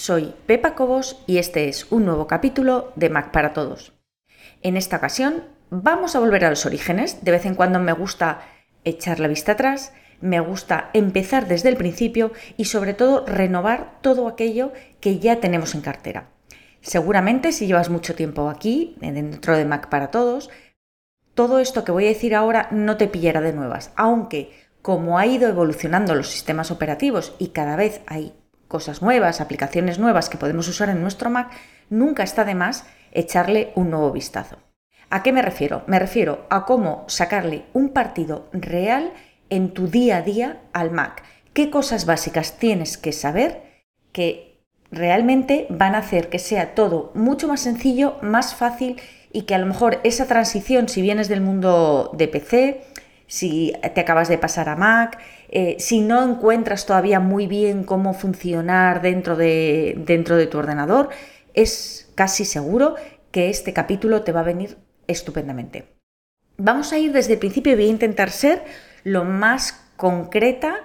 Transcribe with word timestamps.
soy 0.00 0.34
Pepa 0.46 0.74
Cobos 0.74 1.22
y 1.26 1.36
este 1.36 1.68
es 1.68 1.86
un 1.92 2.06
nuevo 2.06 2.26
capítulo 2.26 2.90
de 2.96 3.10
Mac 3.10 3.32
para 3.32 3.52
Todos. 3.52 3.92
En 4.62 4.78
esta 4.78 4.96
ocasión 4.96 5.44
vamos 5.68 6.16
a 6.16 6.20
volver 6.20 6.46
a 6.46 6.50
los 6.50 6.64
orígenes, 6.64 7.22
de 7.22 7.30
vez 7.30 7.44
en 7.44 7.54
cuando 7.54 7.80
me 7.80 7.92
gusta 7.92 8.40
echar 8.84 9.20
la 9.20 9.28
vista 9.28 9.52
atrás, 9.52 9.92
me 10.22 10.40
gusta 10.40 10.88
empezar 10.94 11.48
desde 11.48 11.68
el 11.68 11.76
principio 11.76 12.32
y 12.56 12.64
sobre 12.64 12.94
todo 12.94 13.26
renovar 13.26 13.98
todo 14.00 14.26
aquello 14.26 14.72
que 15.00 15.18
ya 15.18 15.36
tenemos 15.36 15.74
en 15.74 15.82
cartera. 15.82 16.30
Seguramente 16.80 17.52
si 17.52 17.66
llevas 17.66 17.90
mucho 17.90 18.14
tiempo 18.14 18.48
aquí, 18.48 18.96
dentro 19.02 19.54
de 19.54 19.66
Mac 19.66 19.90
para 19.90 20.10
Todos, 20.10 20.48
todo 21.34 21.58
esto 21.58 21.84
que 21.84 21.92
voy 21.92 22.06
a 22.06 22.08
decir 22.08 22.34
ahora 22.34 22.68
no 22.70 22.96
te 22.96 23.06
pillará 23.06 23.42
de 23.42 23.52
nuevas, 23.52 23.92
aunque 23.96 24.50
como 24.80 25.18
ha 25.18 25.26
ido 25.26 25.46
evolucionando 25.46 26.14
los 26.14 26.28
sistemas 26.28 26.70
operativos 26.70 27.34
y 27.38 27.48
cada 27.48 27.76
vez 27.76 28.00
hay 28.06 28.32
cosas 28.70 29.02
nuevas, 29.02 29.40
aplicaciones 29.40 29.98
nuevas 29.98 30.28
que 30.28 30.38
podemos 30.38 30.68
usar 30.68 30.90
en 30.90 31.02
nuestro 31.02 31.28
Mac, 31.28 31.50
nunca 31.90 32.22
está 32.22 32.44
de 32.44 32.54
más 32.54 32.84
echarle 33.10 33.72
un 33.74 33.90
nuevo 33.90 34.12
vistazo. 34.12 34.58
¿A 35.10 35.24
qué 35.24 35.32
me 35.32 35.42
refiero? 35.42 35.82
Me 35.88 35.98
refiero 35.98 36.46
a 36.50 36.64
cómo 36.64 37.04
sacarle 37.08 37.64
un 37.72 37.88
partido 37.88 38.48
real 38.52 39.12
en 39.50 39.74
tu 39.74 39.88
día 39.88 40.18
a 40.18 40.22
día 40.22 40.60
al 40.72 40.92
Mac. 40.92 41.24
¿Qué 41.52 41.68
cosas 41.68 42.06
básicas 42.06 42.58
tienes 42.58 42.96
que 42.96 43.10
saber 43.10 43.84
que 44.12 44.62
realmente 44.92 45.66
van 45.68 45.96
a 45.96 45.98
hacer 45.98 46.28
que 46.28 46.38
sea 46.38 46.76
todo 46.76 47.10
mucho 47.16 47.48
más 47.48 47.60
sencillo, 47.60 48.18
más 48.22 48.54
fácil 48.54 49.00
y 49.32 49.42
que 49.42 49.56
a 49.56 49.58
lo 49.58 49.66
mejor 49.66 49.98
esa 50.04 50.26
transición, 50.26 50.88
si 50.88 51.02
vienes 51.02 51.28
del 51.28 51.40
mundo 51.40 52.12
de 52.16 52.28
PC, 52.28 52.84
si 53.26 53.72
te 53.94 54.00
acabas 54.00 54.28
de 54.28 54.38
pasar 54.38 54.68
a 54.68 54.76
Mac, 54.76 55.18
eh, 55.52 55.76
si 55.80 56.00
no 56.00 56.22
encuentras 56.22 56.86
todavía 56.86 57.18
muy 57.18 57.48
bien 57.48 57.82
cómo 57.82 58.14
funcionar 58.14 59.02
dentro 59.02 59.34
de, 59.34 59.94
dentro 59.98 60.36
de 60.36 60.46
tu 60.46 60.58
ordenador, 60.58 61.08
es 61.54 62.08
casi 62.14 62.44
seguro 62.44 62.94
que 63.32 63.50
este 63.50 63.72
capítulo 63.72 64.22
te 64.22 64.30
va 64.30 64.40
a 64.40 64.44
venir 64.44 64.78
estupendamente. 65.08 65.96
Vamos 66.56 66.92
a 66.92 66.98
ir 66.98 67.12
desde 67.12 67.32
el 67.32 67.38
principio 67.40 67.72
y 67.72 67.76
voy 67.76 67.86
a 67.86 67.88
intentar 67.88 68.30
ser 68.30 68.62
lo 69.02 69.24
más 69.24 69.72
concreta 69.96 70.76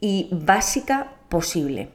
y 0.00 0.28
básica 0.30 1.16
posible. 1.28 1.88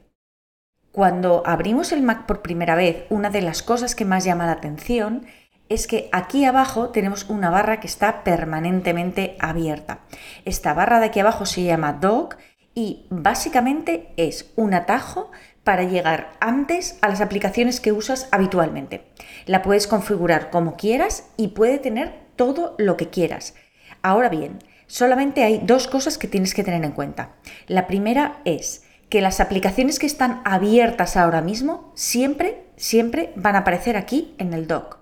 Cuando 0.91 1.43
abrimos 1.45 1.93
el 1.93 2.01
Mac 2.01 2.25
por 2.25 2.41
primera 2.41 2.75
vez, 2.75 3.05
una 3.09 3.29
de 3.29 3.41
las 3.41 3.63
cosas 3.63 3.95
que 3.95 4.03
más 4.03 4.25
llama 4.25 4.45
la 4.45 4.53
atención 4.53 5.25
es 5.69 5.85
que 5.85 6.09
aquí 6.11 6.45
abajo 6.45 6.89
tenemos 6.89 7.29
una 7.29 7.51
barra 7.51 7.79
que 7.79 7.87
está 7.87 8.23
permanentemente 8.23 9.37
abierta. 9.39 9.99
Esta 10.43 10.73
barra 10.73 10.99
de 10.99 11.05
aquí 11.05 11.19
abajo 11.19 11.45
se 11.45 11.63
llama 11.63 11.93
Dock 11.93 12.37
y 12.73 13.05
básicamente 13.09 14.09
es 14.17 14.51
un 14.55 14.73
atajo 14.73 15.31
para 15.63 15.83
llegar 15.83 16.31
antes 16.39 16.97
a 17.01 17.07
las 17.07 17.21
aplicaciones 17.21 17.79
que 17.79 17.91
usas 17.91 18.27
habitualmente. 18.31 19.05
La 19.45 19.61
puedes 19.61 19.85
configurar 19.85 20.49
como 20.49 20.75
quieras 20.75 21.29
y 21.37 21.49
puede 21.49 21.77
tener 21.77 22.13
todo 22.35 22.75
lo 22.79 22.97
que 22.97 23.09
quieras. 23.09 23.53
Ahora 24.01 24.29
bien, 24.29 24.59
solamente 24.87 25.43
hay 25.43 25.61
dos 25.63 25.87
cosas 25.87 26.17
que 26.17 26.27
tienes 26.27 26.55
que 26.55 26.63
tener 26.63 26.83
en 26.83 26.93
cuenta. 26.93 27.35
La 27.67 27.85
primera 27.85 28.39
es 28.45 28.83
que 29.09 29.21
las 29.21 29.39
aplicaciones 29.39 29.99
que 29.99 30.07
están 30.07 30.41
abiertas 30.45 31.17
ahora 31.17 31.41
mismo 31.41 31.91
siempre, 31.95 32.63
siempre 32.75 33.33
van 33.35 33.55
a 33.55 33.59
aparecer 33.59 33.97
aquí 33.97 34.33
en 34.39 34.53
el 34.53 34.65
dock 34.67 34.99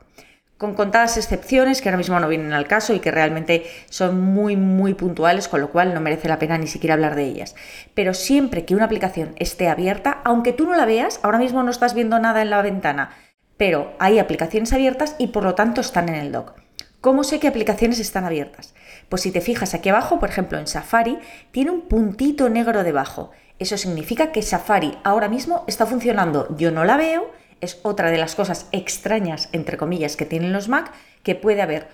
con 0.57 0.73
contadas 0.73 1.17
excepciones 1.17 1.81
que 1.81 1.89
ahora 1.89 1.97
mismo 1.97 2.19
no 2.19 2.27
vienen 2.27 2.53
al 2.53 2.67
caso 2.67 2.93
y 2.93 2.99
que 2.99 3.11
realmente 3.11 3.65
son 3.89 4.19
muy, 4.19 4.55
muy 4.55 4.95
puntuales, 4.95 5.47
con 5.47 5.61
lo 5.61 5.69
cual 5.69 5.93
no 5.93 6.01
merece 6.01 6.27
la 6.27 6.39
pena 6.39 6.57
ni 6.57 6.67
siquiera 6.67 6.95
hablar 6.95 7.15
de 7.15 7.25
ellas. 7.25 7.55
Pero 7.93 8.13
siempre 8.13 8.65
que 8.65 8.75
una 8.75 8.85
aplicación 8.85 9.33
esté 9.37 9.67
abierta, 9.69 10.21
aunque 10.23 10.53
tú 10.53 10.65
no 10.65 10.75
la 10.75 10.85
veas, 10.85 11.19
ahora 11.21 11.37
mismo 11.37 11.61
no 11.61 11.71
estás 11.71 11.93
viendo 11.93 12.17
nada 12.19 12.41
en 12.41 12.49
la 12.49 12.61
ventana, 12.61 13.11
pero 13.55 13.93
hay 13.99 14.19
aplicaciones 14.19 14.73
abiertas 14.73 15.15
y 15.19 15.27
por 15.27 15.43
lo 15.43 15.55
tanto 15.55 15.81
están 15.81 16.09
en 16.09 16.15
el 16.15 16.31
dock. 16.31 16.53
¿Cómo 17.01 17.23
sé 17.23 17.39
qué 17.39 17.47
aplicaciones 17.47 17.99
están 17.99 18.25
abiertas? 18.25 18.73
Pues 19.07 19.21
si 19.21 19.31
te 19.31 19.41
fijas 19.41 19.75
aquí 19.75 19.89
abajo, 19.89 20.19
por 20.19 20.29
ejemplo 20.29 20.57
en 20.57 20.67
Safari, 20.67 21.19
tiene 21.51 21.69
un 21.69 21.81
puntito 21.81 22.49
negro 22.49 22.83
debajo. 22.83 23.31
Eso 23.59 23.77
significa 23.77 24.31
que 24.31 24.41
Safari 24.41 24.97
ahora 25.03 25.29
mismo 25.29 25.63
está 25.67 25.85
funcionando. 25.85 26.55
Yo 26.57 26.71
no 26.71 26.83
la 26.83 26.97
veo, 26.97 27.31
es 27.61 27.79
otra 27.83 28.11
de 28.11 28.17
las 28.17 28.35
cosas 28.35 28.67
extrañas, 28.71 29.49
entre 29.51 29.77
comillas, 29.77 30.15
que 30.15 30.25
tienen 30.25 30.53
los 30.53 30.69
Mac, 30.69 30.93
que 31.23 31.35
puede 31.35 31.61
haber 31.61 31.87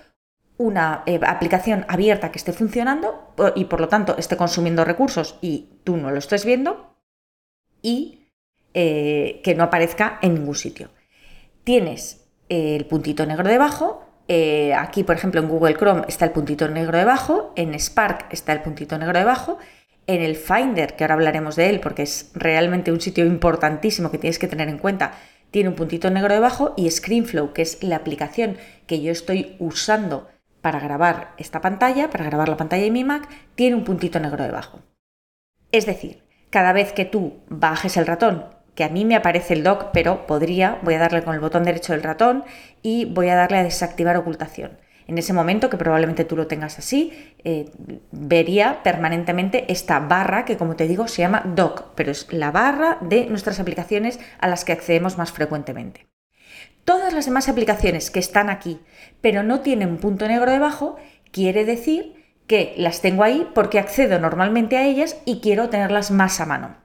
una 0.57 1.03
eh, 1.06 1.19
aplicación 1.25 1.85
abierta 1.88 2.31
que 2.31 2.38
esté 2.38 2.53
funcionando 2.53 3.34
y 3.56 3.66
por 3.66 3.81
lo 3.81 3.90
tanto 3.90 4.16
esté 4.18 4.38
consumiendo 4.38 4.85
recursos 4.85 5.38
y 5.41 5.79
tú 5.84 5.97
no 5.97 6.12
lo 6.12 6.19
estés 6.19 6.46
viendo 6.46 6.96
y 7.81 8.28
eh, 8.74 9.41
que 9.44 9.56
no 9.56 9.63
aparezca 9.63 10.19
en 10.22 10.35
ningún 10.35 10.56
sitio. 10.56 10.90
Tienes 11.63 12.25
el 12.50 12.85
puntito 12.85 13.25
negro 13.25 13.47
debajo, 13.47 14.06
eh, 14.28 14.74
aquí 14.74 15.03
por 15.03 15.16
ejemplo 15.16 15.41
en 15.41 15.50
Google 15.50 15.75
Chrome 15.75 16.06
está 16.07 16.25
el 16.25 16.31
puntito 16.31 16.68
negro 16.68 16.97
debajo, 16.97 17.51
en 17.56 17.74
Spark 17.74 18.28
está 18.31 18.53
el 18.53 18.62
puntito 18.62 18.97
negro 18.97 19.18
debajo, 19.18 19.57
en 20.06 20.22
el 20.22 20.35
Finder, 20.35 20.95
que 20.95 21.03
ahora 21.03 21.16
hablaremos 21.16 21.56
de 21.56 21.69
él 21.69 21.80
porque 21.80 22.03
es 22.03 22.31
realmente 22.34 22.91
un 22.91 23.01
sitio 23.01 23.25
importantísimo 23.25 24.12
que 24.12 24.18
tienes 24.18 24.40
que 24.40 24.47
tener 24.47 24.69
en 24.69 24.78
cuenta, 24.78 25.13
tiene 25.53 25.69
un 25.69 25.75
puntito 25.75 26.09
negro 26.09 26.34
debajo 26.34 26.74
y 26.75 26.90
ScreenFlow, 26.90 27.53
que 27.53 27.62
es 27.62 27.84
la 27.84 27.97
aplicación 27.97 28.58
que 28.88 29.03
yo 29.03 29.12
estoy 29.12 29.56
usando 29.59 30.28
para 30.62 30.80
grabar 30.80 31.36
esta 31.38 31.62
pantalla, 31.62 32.09
para 32.09 32.25
grabar 32.25 32.50
la 32.50 32.58
pantalla 32.58 32.81
de 32.81 32.90
mi 32.90 33.03
Mac, 33.03 33.30
tiene 33.53 33.75
un 33.75 33.84
puntito 33.84 34.19
negro 34.19 34.44
debajo. 34.44 34.80
Es 35.72 35.86
decir, 35.86 36.24
cada 36.50 36.74
vez 36.74 36.92
que 36.92 37.06
tú 37.06 37.44
bajes 37.50 37.97
el 37.97 38.08
ratón, 38.08 38.46
que 38.74 38.84
a 38.84 38.90
mí 38.90 39.06
me 39.06 39.16
aparece 39.16 39.53
el 39.53 39.63
dock, 39.63 39.92
pero 39.94 40.25
podría, 40.25 40.80
voy 40.81 40.96
a 40.96 41.00
darle 41.00 41.22
con 41.22 41.36
el 41.36 41.40
botón 41.40 41.66
derecho 41.66 41.94
del 41.94 42.02
ratón 42.02 42.44
y 42.81 43.06
voy 43.06 43.30
a 43.30 43.36
darle 43.36 43.58
a 43.58 43.63
desactivar 43.63 44.18
ocultación 44.18 44.80
en 45.08 45.18
ese 45.18 45.34
momento, 45.34 45.69
que 45.69 45.78
probablemente 45.78 46.25
tú 46.25 46.36
lo 46.36 46.47
tengas 46.47 46.80
así, 46.80 47.12
eh, 47.44 47.69
vería 48.12 48.84
permanentemente 48.84 49.72
esta 49.72 50.00
barra 50.00 50.46
que, 50.46 50.58
como 50.58 50.75
te 50.75 50.88
digo, 50.88 51.08
se 51.08 51.22
llama 51.22 51.44
doc, 51.46 51.94
pero 51.96 52.12
es 52.12 52.31
la 52.31 52.52
barra 52.52 52.97
de 53.02 53.25
nuestras 53.25 53.59
aplicaciones 53.59 54.19
a 54.40 54.47
las 54.47 54.66
que 54.66 54.72
accedemos 54.72 55.18
más 55.18 55.31
frecuentemente. 55.31 56.08
Todas 56.86 57.13
las 57.13 57.25
demás 57.25 57.47
aplicaciones 57.47 58.12
que 58.12 58.19
están 58.19 58.50
aquí, 58.50 58.80
pero 59.22 59.44
no 59.44 59.62
tienen 59.62 59.90
un 59.90 59.97
punto 59.97 60.28
negro 60.28 60.52
debajo, 60.52 60.97
quiere 61.31 61.66
decir 61.66 62.24
que 62.47 62.74
las 62.78 63.02
tengo 63.02 63.24
ahí 63.24 63.50
porque 63.53 63.80
accedo 63.80 64.19
normalmente 64.19 64.78
a 64.78 64.86
ellas 64.86 65.18
y 65.25 65.40
quiero 65.40 65.69
tenerlas 65.69 66.12
más 66.12 66.40
a 66.42 66.46
mano. 66.46 66.75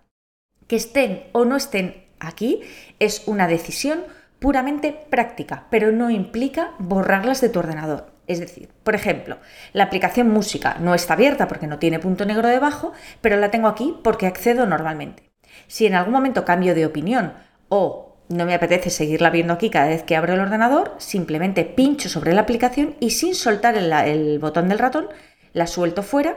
Que 0.67 0.77
estén 0.77 1.25
o 1.33 1.45
no 1.45 1.57
estén 1.57 2.05
aquí 2.21 2.61
es 2.99 3.27
una 3.27 3.49
decisión 3.49 4.05
puramente 4.39 5.07
práctica, 5.11 5.67
pero 5.71 5.93
no 5.93 6.11
implica 6.11 6.73
borrarlas 6.79 7.41
de 7.41 7.49
tu 7.49 7.59
ordenador. 7.59 8.13
Es 8.27 8.41
decir, 8.41 8.69
por 8.85 8.95
ejemplo, 8.95 9.39
la 9.73 9.85
aplicación 9.85 10.29
música 10.29 10.77
no 10.81 10.95
está 10.95 11.15
abierta 11.15 11.49
porque 11.49 11.67
no 11.67 11.79
tiene 11.79 11.99
punto 11.99 12.27
negro 12.27 12.49
debajo, 12.49 12.93
pero 13.21 13.37
la 13.37 13.51
tengo 13.51 13.69
aquí 13.69 13.97
porque 14.05 14.27
accedo 14.27 14.67
normalmente. 14.67 15.31
Si 15.67 15.87
en 15.87 15.95
algún 15.95 16.13
momento 16.13 16.45
cambio 16.45 16.75
de 16.75 16.87
opinión 16.87 17.33
o 17.69 18.17
no 18.29 18.45
me 18.45 18.55
apetece 18.55 18.91
seguirla 18.91 19.31
viendo 19.31 19.55
aquí 19.55 19.71
cada 19.71 19.89
vez 19.89 20.03
que 20.03 20.15
abro 20.15 20.35
el 20.35 20.41
ordenador, 20.41 20.95
simplemente 20.99 21.65
pincho 21.65 22.11
sobre 22.11 22.35
la 22.35 22.43
aplicación 22.43 22.97
y 23.01 23.11
sin 23.11 23.35
soltar 23.35 23.77
el, 23.77 23.91
el 23.93 24.39
botón 24.39 24.69
del 24.69 24.79
ratón, 24.79 25.09
la 25.55 25.67
suelto 25.67 26.03
fuera 26.03 26.37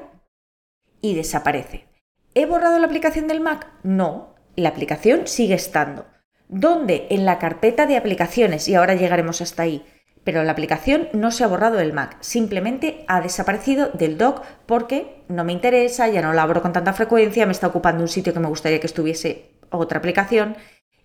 y 1.01 1.15
desaparece. 1.15 1.85
¿He 2.33 2.45
borrado 2.45 2.79
la 2.79 2.85
aplicación 2.85 3.27
del 3.27 3.41
Mac? 3.41 3.67
No, 3.83 4.35
la 4.55 4.69
aplicación 4.69 5.27
sigue 5.27 5.55
estando. 5.55 6.05
¿Dónde? 6.51 7.07
En 7.09 7.23
la 7.23 7.39
carpeta 7.39 7.85
de 7.85 7.95
aplicaciones, 7.95 8.67
y 8.67 8.75
ahora 8.75 8.95
llegaremos 8.95 9.39
hasta 9.39 9.63
ahí. 9.63 9.85
Pero 10.25 10.43
la 10.43 10.51
aplicación 10.51 11.07
no 11.13 11.31
se 11.31 11.45
ha 11.45 11.47
borrado 11.47 11.77
del 11.77 11.93
Mac, 11.93 12.17
simplemente 12.19 13.05
ha 13.07 13.21
desaparecido 13.21 13.89
del 13.93 14.17
dock 14.17 14.43
porque 14.65 15.23
no 15.29 15.45
me 15.45 15.53
interesa, 15.53 16.09
ya 16.09 16.21
no 16.21 16.33
la 16.33 16.43
abro 16.43 16.61
con 16.61 16.73
tanta 16.73 16.91
frecuencia, 16.91 17.45
me 17.45 17.53
está 17.53 17.67
ocupando 17.67 18.03
un 18.03 18.09
sitio 18.09 18.33
que 18.33 18.41
me 18.41 18.49
gustaría 18.49 18.81
que 18.81 18.87
estuviese 18.87 19.53
otra 19.69 19.99
aplicación. 19.99 20.57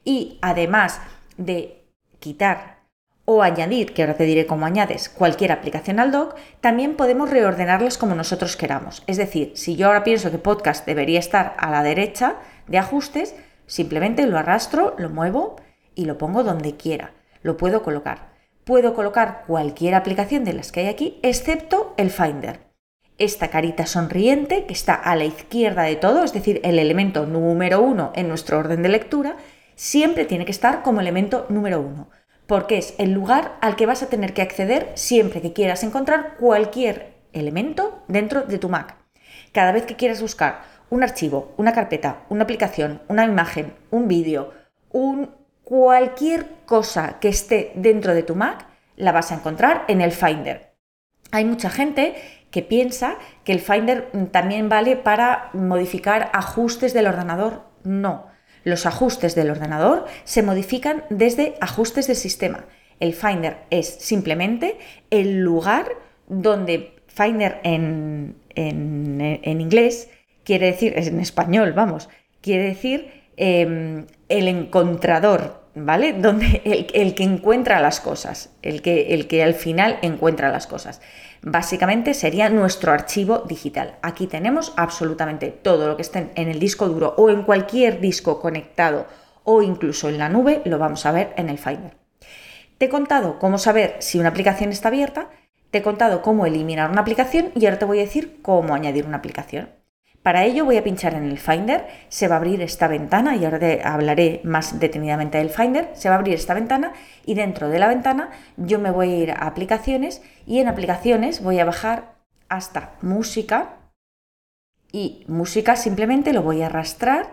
Y 0.05 0.41
además 0.43 1.01
de 1.37 1.85
quitar 2.19 2.81
o 3.25 3.41
añadir, 3.41 3.95
que 3.95 4.03
ahora 4.03 4.17
te 4.17 4.25
diré 4.25 4.47
cómo 4.47 4.67
añades, 4.67 5.09
cualquier 5.09 5.53
aplicación 5.53 6.01
al 6.01 6.11
dock, 6.11 6.35
también 6.61 6.97
podemos 6.97 7.31
reordenarlas 7.31 7.99
como 7.99 8.17
nosotros 8.17 8.57
queramos. 8.57 9.05
Es 9.07 9.17
decir, 9.17 9.53
si 9.55 9.77
yo 9.77 9.87
ahora 9.87 10.03
pienso 10.03 10.33
que 10.33 10.39
podcast 10.39 10.85
debería 10.87 11.21
estar 11.21 11.55
a 11.57 11.71
la 11.71 11.85
derecha 11.85 12.35
de 12.67 12.79
ajustes, 12.79 13.37
Simplemente 13.67 14.27
lo 14.27 14.39
arrastro, 14.39 14.95
lo 14.99 15.11
muevo 15.11 15.57
y 15.95 16.05
lo 16.05 16.19
pongo 16.19 16.45
donde 16.45 16.77
quiera. 16.77 17.13
Lo 17.43 17.57
puedo 17.57 17.83
colocar. 17.83 18.31
Puedo 18.65 18.95
colocar 18.95 19.45
cualquier 19.47 19.95
aplicación 19.95 20.45
de 20.45 20.53
las 20.53 20.73
que 20.73 20.81
hay 20.81 20.87
aquí, 20.87 21.21
excepto 21.23 21.95
el 21.97 22.11
Finder. 22.11 22.61
Esta 23.19 23.49
carita 23.49 23.87
sonriente 23.87 24.67
que 24.67 24.73
está 24.73 24.95
a 24.95 25.17
la 25.17 25.25
izquierda 25.25 25.83
de 25.85 25.97
todo, 25.97 26.25
es 26.25 26.33
decir, 26.33 26.61
el 26.65 26.79
elemento 26.79 27.27
número 27.27 27.81
uno 27.81 28.13
en 28.15 28.29
nuestro 28.29 28.59
orden 28.59 28.83
de 28.83 28.89
lectura, 28.89 29.37
siempre 29.75 30.25
tiene 30.25 30.45
que 30.45 30.51
estar 30.51 30.83
como 30.83 31.01
elemento 31.01 31.47
número 31.49 31.81
uno, 31.81 32.11
porque 32.47 32.79
es 32.79 32.95
el 32.99 33.13
lugar 33.13 33.57
al 33.61 33.77
que 33.77 33.87
vas 33.87 34.03
a 34.03 34.09
tener 34.09 34.35
que 34.35 34.43
acceder 34.43 34.93
siempre 34.95 35.41
que 35.41 35.53
quieras 35.53 35.83
encontrar 35.83 36.37
cualquier 36.39 37.15
elemento 37.33 38.03
dentro 38.09 38.43
de 38.43 38.59
tu 38.59 38.69
Mac. 38.69 38.97
Cada 39.53 39.73
vez 39.73 39.87
que 39.87 39.97
quieras 39.97 40.21
buscar 40.21 40.63
un 40.91 41.03
archivo, 41.03 41.53
una 41.57 41.73
carpeta, 41.73 42.25
una 42.29 42.45
aplicación, 42.45 43.03
una 43.09 43.25
imagen, 43.25 43.75
un 43.91 44.09
vídeo, 44.09 44.53
un, 44.91 45.31
cualquier 45.65 46.47
cosa 46.65 47.19
que 47.21 47.29
esté 47.29 47.73
dentro 47.75 48.15
de 48.15 48.23
tu 48.23 48.35
Mac 48.35 48.67
la 48.97 49.13
vas 49.13 49.33
a 49.33 49.35
encontrar 49.35 49.85
en 49.89 50.01
el 50.01 50.13
Finder. 50.13 50.75
Hay 51.33 51.45
mucha 51.45 51.71
gente 51.71 52.15
que 52.51 52.63
piensa 52.63 53.17
que 53.45 53.53
el 53.53 53.61
Finder 53.61 54.11
también 54.31 54.69
vale 54.69 54.97
para 54.97 55.51
modificar 55.53 56.31
ajustes 56.33 56.95
del 56.95 57.07
ordenador. 57.07 57.65
No, 57.85 58.27
los 58.65 58.87
ajustes 58.87 59.35
del 59.35 59.51
ordenador 59.51 60.07
se 60.25 60.43
modifican 60.43 61.05
desde 61.11 61.55
ajustes 61.61 62.07
del 62.07 62.17
sistema. 62.17 62.65
El 62.99 63.13
Finder 63.13 63.59
es 63.71 63.87
simplemente 63.87 64.79
el 65.11 65.41
lugar 65.41 65.89
donde 66.27 66.97
Finder 67.07 67.61
en, 67.63 68.37
inglés 69.45 70.11
quiere 70.47 70.67
decir, 70.67 70.95
en 70.97 71.21
español, 71.21 71.73
vamos, 71.73 72.09
quiere 72.41 72.69
decir 72.69 73.11
em, 73.37 74.07
el 74.29 74.49
encontrador, 74.49 75.61
¿vale? 75.75 76.13
Donde 76.19 76.63
el, 76.95 77.15
que 77.15 77.25
encuentra 77.25 77.81
las 77.81 78.01
cosas, 78.01 78.51
el 78.63 78.81
que, 78.81 79.13
el 79.13 79.27
que 79.27 79.43
al 79.43 79.55
final 79.55 79.99
encuentra 80.01 80.51
las 80.51 80.67
cosas. 80.67 81.03
Básicamente 81.43 82.15
sería 82.15 82.49
nuestro 82.49 82.93
archivo 82.93 83.41
digital. 83.41 83.97
Aquí 84.03 84.27
tenemos 84.27 84.73
absolutamente 84.77 85.51
todo 85.51 85.89
lo 85.89 85.97
que 85.97 86.03
esté 86.03 86.31
en 86.35 86.49
el 86.49 86.59
disco 86.59 86.89
duro 86.89 87.15
o 87.19 87.29
en 87.29 87.43
cualquier 87.43 88.01
disco 88.01 88.41
conectado 88.41 89.07
o 89.45 89.63
incluso 89.63 90.09
en 90.09 90.19
la 90.19 90.29
nube, 90.29 90.63
lo 90.65 90.79
vamos 90.79 91.07
a 91.07 91.13
ver 91.13 91.33
en 91.37 91.51
el 91.51 91.59
Finder. 91.59 91.97
Te 92.79 92.87
he 92.87 92.89
contado 92.89 93.39
cómo 93.39 93.59
saber 93.59 93.97
si 94.01 94.19
una 94.19 94.31
aplicación 94.31 94.71
está 94.71 94.89
abierta, 94.89 95.29
te 95.71 95.79
he 95.79 95.83
contado 95.83 96.23
cómo 96.23 96.47
eliminar 96.47 96.91
una 96.91 97.03
aplicación 97.03 97.51
y 97.55 97.67
ahora 97.67 97.79
te 97.79 97.85
voy 97.85 97.99
a 97.99 98.03
decir 98.03 98.39
cómo 98.43 98.75
añadir 98.75 99.07
una 99.07 99.19
aplicación. 99.19 99.69
Para 100.27 100.43
ello 100.43 100.65
voy 100.65 100.77
a 100.77 100.83
pinchar 100.83 101.15
en 101.15 101.23
el 101.23 101.39
Finder, 101.39 101.87
se 102.09 102.27
va 102.27 102.35
a 102.35 102.39
abrir 102.39 102.61
esta 102.61 102.89
ventana 102.89 103.37
y 103.37 103.45
ahora 103.45 103.79
hablaré 103.85 104.41
más 104.43 104.81
detenidamente 104.81 105.39
del 105.39 105.51
Finder, 105.51 105.89
se 105.95 106.09
va 106.09 106.17
a 106.17 106.19
abrir 106.19 106.35
esta 106.35 106.53
ventana 106.53 106.95
y 107.25 107.35
dentro 107.35 107.69
de 107.69 107.79
la 107.79 107.87
ventana 107.87 108.31
yo 108.57 108.81
me 108.81 108.91
voy 108.91 109.13
a 109.13 109.17
ir 109.19 109.31
a 109.31 109.47
aplicaciones 109.47 110.23
y 110.45 110.59
en 110.59 110.67
aplicaciones 110.67 111.45
voy 111.45 111.61
a 111.61 111.65
bajar 111.65 112.17
hasta 112.49 112.97
música 113.03 113.77
y 114.91 115.25
música 115.29 115.77
simplemente 115.77 116.33
lo 116.33 116.43
voy 116.43 116.63
a 116.63 116.67
arrastrar 116.67 117.29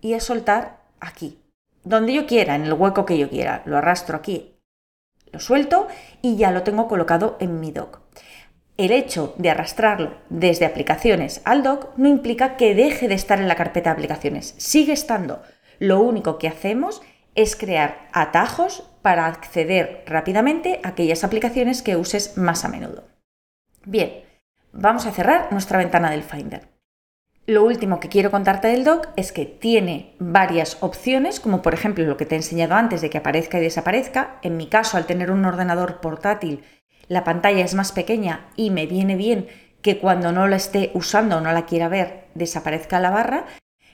y 0.00 0.14
a 0.14 0.20
soltar 0.20 0.78
aquí, 1.00 1.38
donde 1.84 2.14
yo 2.14 2.26
quiera, 2.26 2.54
en 2.54 2.62
el 2.62 2.72
hueco 2.72 3.04
que 3.04 3.18
yo 3.18 3.28
quiera, 3.28 3.60
lo 3.66 3.76
arrastro 3.76 4.16
aquí, 4.16 4.54
lo 5.32 5.38
suelto 5.38 5.86
y 6.22 6.36
ya 6.36 6.50
lo 6.50 6.62
tengo 6.62 6.88
colocado 6.88 7.36
en 7.40 7.60
mi 7.60 7.72
dock 7.72 8.00
el 8.78 8.92
hecho 8.92 9.34
de 9.36 9.50
arrastrarlo 9.50 10.14
desde 10.30 10.64
aplicaciones 10.64 11.42
al 11.44 11.62
dock 11.62 11.88
no 11.96 12.08
implica 12.08 12.56
que 12.56 12.74
deje 12.74 13.08
de 13.08 13.14
estar 13.14 13.40
en 13.40 13.48
la 13.48 13.56
carpeta 13.56 13.90
de 13.90 13.94
aplicaciones, 13.94 14.54
sigue 14.56 14.92
estando. 14.92 15.42
Lo 15.80 16.00
único 16.00 16.38
que 16.38 16.48
hacemos 16.48 17.02
es 17.34 17.56
crear 17.56 18.08
atajos 18.12 18.84
para 19.02 19.26
acceder 19.26 20.04
rápidamente 20.06 20.80
a 20.82 20.88
aquellas 20.90 21.24
aplicaciones 21.24 21.82
que 21.82 21.96
uses 21.96 22.36
más 22.38 22.64
a 22.64 22.68
menudo. 22.68 23.04
Bien, 23.84 24.22
vamos 24.72 25.06
a 25.06 25.12
cerrar 25.12 25.52
nuestra 25.52 25.78
ventana 25.78 26.10
del 26.10 26.22
Finder. 26.22 26.68
Lo 27.46 27.64
último 27.64 27.98
que 27.98 28.10
quiero 28.10 28.30
contarte 28.30 28.68
del 28.68 28.84
dock 28.84 29.08
es 29.16 29.32
que 29.32 29.46
tiene 29.46 30.14
varias 30.18 30.76
opciones, 30.82 31.40
como 31.40 31.62
por 31.62 31.74
ejemplo 31.74 32.04
lo 32.04 32.16
que 32.16 32.26
te 32.26 32.34
he 32.34 32.38
enseñado 32.38 32.74
antes 32.74 33.00
de 33.00 33.08
que 33.08 33.18
aparezca 33.18 33.58
y 33.58 33.62
desaparezca. 33.62 34.38
En 34.42 34.58
mi 34.58 34.68
caso, 34.68 34.98
al 34.98 35.06
tener 35.06 35.30
un 35.30 35.46
ordenador 35.46 36.00
portátil, 36.00 36.62
la 37.08 37.24
pantalla 37.24 37.64
es 37.64 37.74
más 37.74 37.92
pequeña 37.92 38.48
y 38.56 38.70
me 38.70 38.86
viene 38.86 39.16
bien 39.16 39.48
que 39.82 39.98
cuando 39.98 40.32
no 40.32 40.46
la 40.46 40.56
esté 40.56 40.90
usando 40.94 41.36
o 41.36 41.40
no 41.40 41.52
la 41.52 41.66
quiera 41.66 41.88
ver 41.88 42.26
desaparezca 42.34 43.00
la 43.00 43.10
barra, 43.10 43.46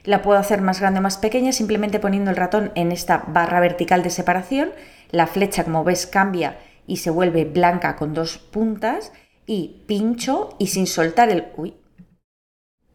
la 0.04 0.22
puedo 0.22 0.38
hacer 0.38 0.60
más 0.60 0.80
grande 0.80 1.00
o 1.00 1.02
más 1.02 1.16
pequeña 1.16 1.52
simplemente 1.52 1.98
poniendo 1.98 2.30
el 2.30 2.36
ratón 2.36 2.72
en 2.74 2.92
esta 2.92 3.24
barra 3.28 3.60
vertical 3.60 4.02
de 4.02 4.10
separación. 4.10 4.70
La 5.10 5.26
flecha, 5.26 5.64
como 5.64 5.84
ves, 5.84 6.06
cambia 6.06 6.58
y 6.86 6.98
se 6.98 7.10
vuelve 7.10 7.44
blanca 7.44 7.96
con 7.96 8.12
dos 8.12 8.38
puntas 8.38 9.12
y 9.46 9.84
pincho 9.86 10.56
y 10.58 10.68
sin 10.68 10.86
soltar 10.86 11.30
el... 11.30 11.46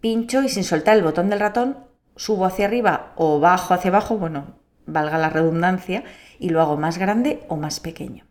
Pincho 0.02 0.44
y 0.44 0.50
sin 0.50 0.64
soltar 0.64 0.98
el 0.98 1.04
botón 1.04 1.30
del 1.30 1.40
ratón 1.40 1.78
subo 2.16 2.46
hacia 2.46 2.66
arriba 2.66 3.14
o 3.16 3.40
bajo 3.40 3.74
hacia 3.74 3.90
abajo, 3.90 4.18
bueno, 4.18 4.60
valga 4.86 5.18
la 5.18 5.30
redundancia, 5.30 6.04
y 6.38 6.50
lo 6.50 6.62
hago 6.62 6.78
más 6.78 6.98
grande 6.98 7.44
o 7.48 7.56
más 7.56 7.80
pequeño. 7.80 8.29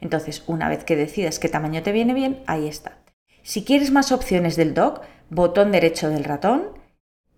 Entonces, 0.00 0.44
una 0.46 0.68
vez 0.68 0.84
que 0.84 0.96
decidas 0.96 1.38
qué 1.38 1.48
tamaño 1.48 1.82
te 1.82 1.92
viene 1.92 2.14
bien, 2.14 2.42
ahí 2.46 2.68
está. 2.68 2.98
Si 3.42 3.64
quieres 3.64 3.90
más 3.90 4.12
opciones 4.12 4.56
del 4.56 4.74
dock, 4.74 5.02
botón 5.28 5.72
derecho 5.72 6.08
del 6.08 6.24
ratón. 6.24 6.78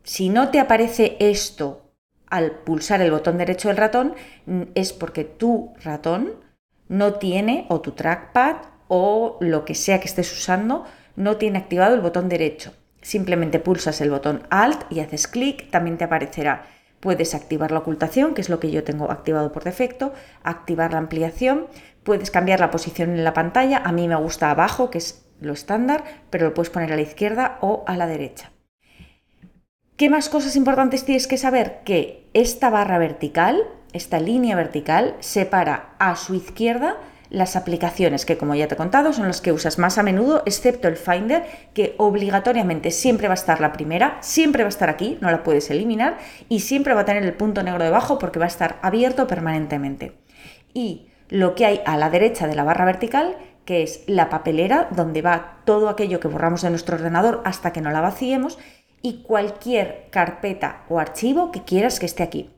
Si 0.02 0.28
no 0.28 0.50
te 0.50 0.60
aparece 0.60 1.16
esto 1.20 1.92
al 2.26 2.50
pulsar 2.50 3.00
el 3.02 3.10
botón 3.10 3.38
derecho 3.38 3.68
del 3.68 3.76
ratón, 3.76 4.14
es 4.74 4.92
porque 4.92 5.24
tu 5.24 5.74
ratón 5.82 6.32
no 6.88 7.14
tiene, 7.14 7.66
o 7.68 7.80
tu 7.80 7.92
trackpad, 7.92 8.56
o 8.88 9.38
lo 9.40 9.64
que 9.64 9.74
sea 9.74 10.00
que 10.00 10.08
estés 10.08 10.32
usando, 10.32 10.84
no 11.16 11.36
tiene 11.36 11.58
activado 11.58 11.94
el 11.94 12.00
botón 12.00 12.28
derecho. 12.28 12.74
Simplemente 13.00 13.58
pulsas 13.58 14.00
el 14.00 14.10
botón 14.10 14.42
Alt 14.50 14.90
y 14.90 15.00
haces 15.00 15.26
clic, 15.26 15.70
también 15.70 15.98
te 15.98 16.04
aparecerá. 16.04 16.64
Puedes 17.02 17.34
activar 17.34 17.70
la 17.72 17.80
ocultación, 17.80 18.32
que 18.32 18.40
es 18.40 18.48
lo 18.48 18.60
que 18.60 18.70
yo 18.70 18.84
tengo 18.84 19.10
activado 19.10 19.52
por 19.52 19.64
defecto, 19.64 20.14
activar 20.42 20.92
la 20.92 20.98
ampliación, 20.98 21.66
Puedes 22.02 22.32
cambiar 22.32 22.58
la 22.58 22.70
posición 22.70 23.10
en 23.10 23.22
la 23.22 23.34
pantalla, 23.34 23.78
a 23.78 23.92
mí 23.92 24.08
me 24.08 24.16
gusta 24.16 24.50
abajo, 24.50 24.90
que 24.90 24.98
es 24.98 25.24
lo 25.40 25.52
estándar, 25.52 26.02
pero 26.30 26.46
lo 26.46 26.54
puedes 26.54 26.70
poner 26.70 26.92
a 26.92 26.96
la 26.96 27.02
izquierda 27.02 27.58
o 27.60 27.84
a 27.86 27.96
la 27.96 28.06
derecha. 28.06 28.50
¿Qué 29.96 30.10
más 30.10 30.28
cosas 30.28 30.56
importantes 30.56 31.04
tienes 31.04 31.28
que 31.28 31.38
saber? 31.38 31.82
Que 31.84 32.28
esta 32.34 32.70
barra 32.70 32.98
vertical, 32.98 33.62
esta 33.92 34.18
línea 34.18 34.56
vertical, 34.56 35.14
separa 35.20 35.94
a 35.98 36.16
su 36.16 36.34
izquierda 36.34 36.96
las 37.32 37.56
aplicaciones 37.56 38.26
que, 38.26 38.36
como 38.36 38.54
ya 38.54 38.68
te 38.68 38.74
he 38.74 38.76
contado, 38.76 39.14
son 39.14 39.26
las 39.26 39.40
que 39.40 39.52
usas 39.52 39.78
más 39.78 39.96
a 39.96 40.02
menudo, 40.02 40.42
excepto 40.44 40.86
el 40.86 40.96
Finder, 40.96 41.44
que 41.72 41.94
obligatoriamente 41.96 42.90
siempre 42.90 43.26
va 43.26 43.32
a 43.32 43.40
estar 43.40 43.58
la 43.58 43.72
primera, 43.72 44.18
siempre 44.20 44.64
va 44.64 44.66
a 44.66 44.68
estar 44.68 44.90
aquí, 44.90 45.16
no 45.22 45.30
la 45.30 45.42
puedes 45.42 45.70
eliminar, 45.70 46.18
y 46.50 46.60
siempre 46.60 46.92
va 46.92 47.00
a 47.00 47.04
tener 47.06 47.24
el 47.24 47.32
punto 47.32 47.62
negro 47.62 47.82
debajo 47.82 48.18
porque 48.18 48.38
va 48.38 48.44
a 48.44 48.48
estar 48.48 48.78
abierto 48.82 49.26
permanentemente. 49.26 50.12
Y 50.74 51.08
lo 51.30 51.54
que 51.54 51.64
hay 51.64 51.80
a 51.86 51.96
la 51.96 52.10
derecha 52.10 52.46
de 52.46 52.54
la 52.54 52.64
barra 52.64 52.84
vertical, 52.84 53.38
que 53.64 53.82
es 53.82 54.04
la 54.06 54.28
papelera, 54.28 54.88
donde 54.90 55.22
va 55.22 55.62
todo 55.64 55.88
aquello 55.88 56.20
que 56.20 56.28
borramos 56.28 56.60
de 56.60 56.68
nuestro 56.68 56.96
ordenador 56.96 57.40
hasta 57.46 57.72
que 57.72 57.80
no 57.80 57.90
la 57.90 58.02
vaciemos, 58.02 58.58
y 59.00 59.22
cualquier 59.22 60.08
carpeta 60.10 60.82
o 60.90 61.00
archivo 61.00 61.50
que 61.50 61.64
quieras 61.64 61.98
que 61.98 62.06
esté 62.06 62.22
aquí. 62.22 62.50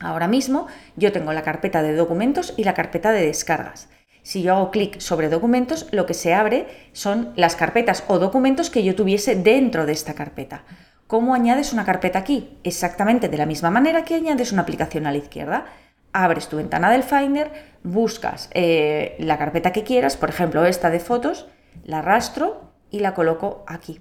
Ahora 0.00 0.26
mismo 0.26 0.68
yo 0.96 1.12
tengo 1.12 1.34
la 1.34 1.42
carpeta 1.42 1.82
de 1.82 1.94
documentos 1.94 2.54
y 2.56 2.64
la 2.64 2.72
carpeta 2.72 3.12
de 3.12 3.26
descargas. 3.26 3.90
Si 4.26 4.42
yo 4.42 4.56
hago 4.56 4.72
clic 4.72 4.98
sobre 4.98 5.28
documentos, 5.28 5.86
lo 5.92 6.04
que 6.04 6.12
se 6.12 6.34
abre 6.34 6.66
son 6.92 7.32
las 7.36 7.54
carpetas 7.54 8.02
o 8.08 8.18
documentos 8.18 8.70
que 8.70 8.82
yo 8.82 8.96
tuviese 8.96 9.36
dentro 9.36 9.86
de 9.86 9.92
esta 9.92 10.14
carpeta. 10.14 10.64
¿Cómo 11.06 11.32
añades 11.32 11.72
una 11.72 11.84
carpeta 11.84 12.18
aquí? 12.18 12.58
Exactamente 12.64 13.28
de 13.28 13.36
la 13.36 13.46
misma 13.46 13.70
manera 13.70 14.04
que 14.04 14.16
añades 14.16 14.50
una 14.50 14.62
aplicación 14.62 15.06
a 15.06 15.12
la 15.12 15.18
izquierda 15.18 15.66
abres 16.12 16.48
tu 16.48 16.56
ventana 16.56 16.90
del 16.90 17.04
Finder, 17.04 17.52
buscas 17.84 18.50
eh, 18.52 19.14
la 19.20 19.38
carpeta 19.38 19.70
que 19.70 19.84
quieras, 19.84 20.16
por 20.16 20.30
ejemplo 20.30 20.66
esta 20.66 20.90
de 20.90 20.98
fotos, 20.98 21.46
la 21.84 22.00
arrastro 22.00 22.72
y 22.90 22.98
la 22.98 23.14
coloco 23.14 23.64
aquí. 23.68 24.00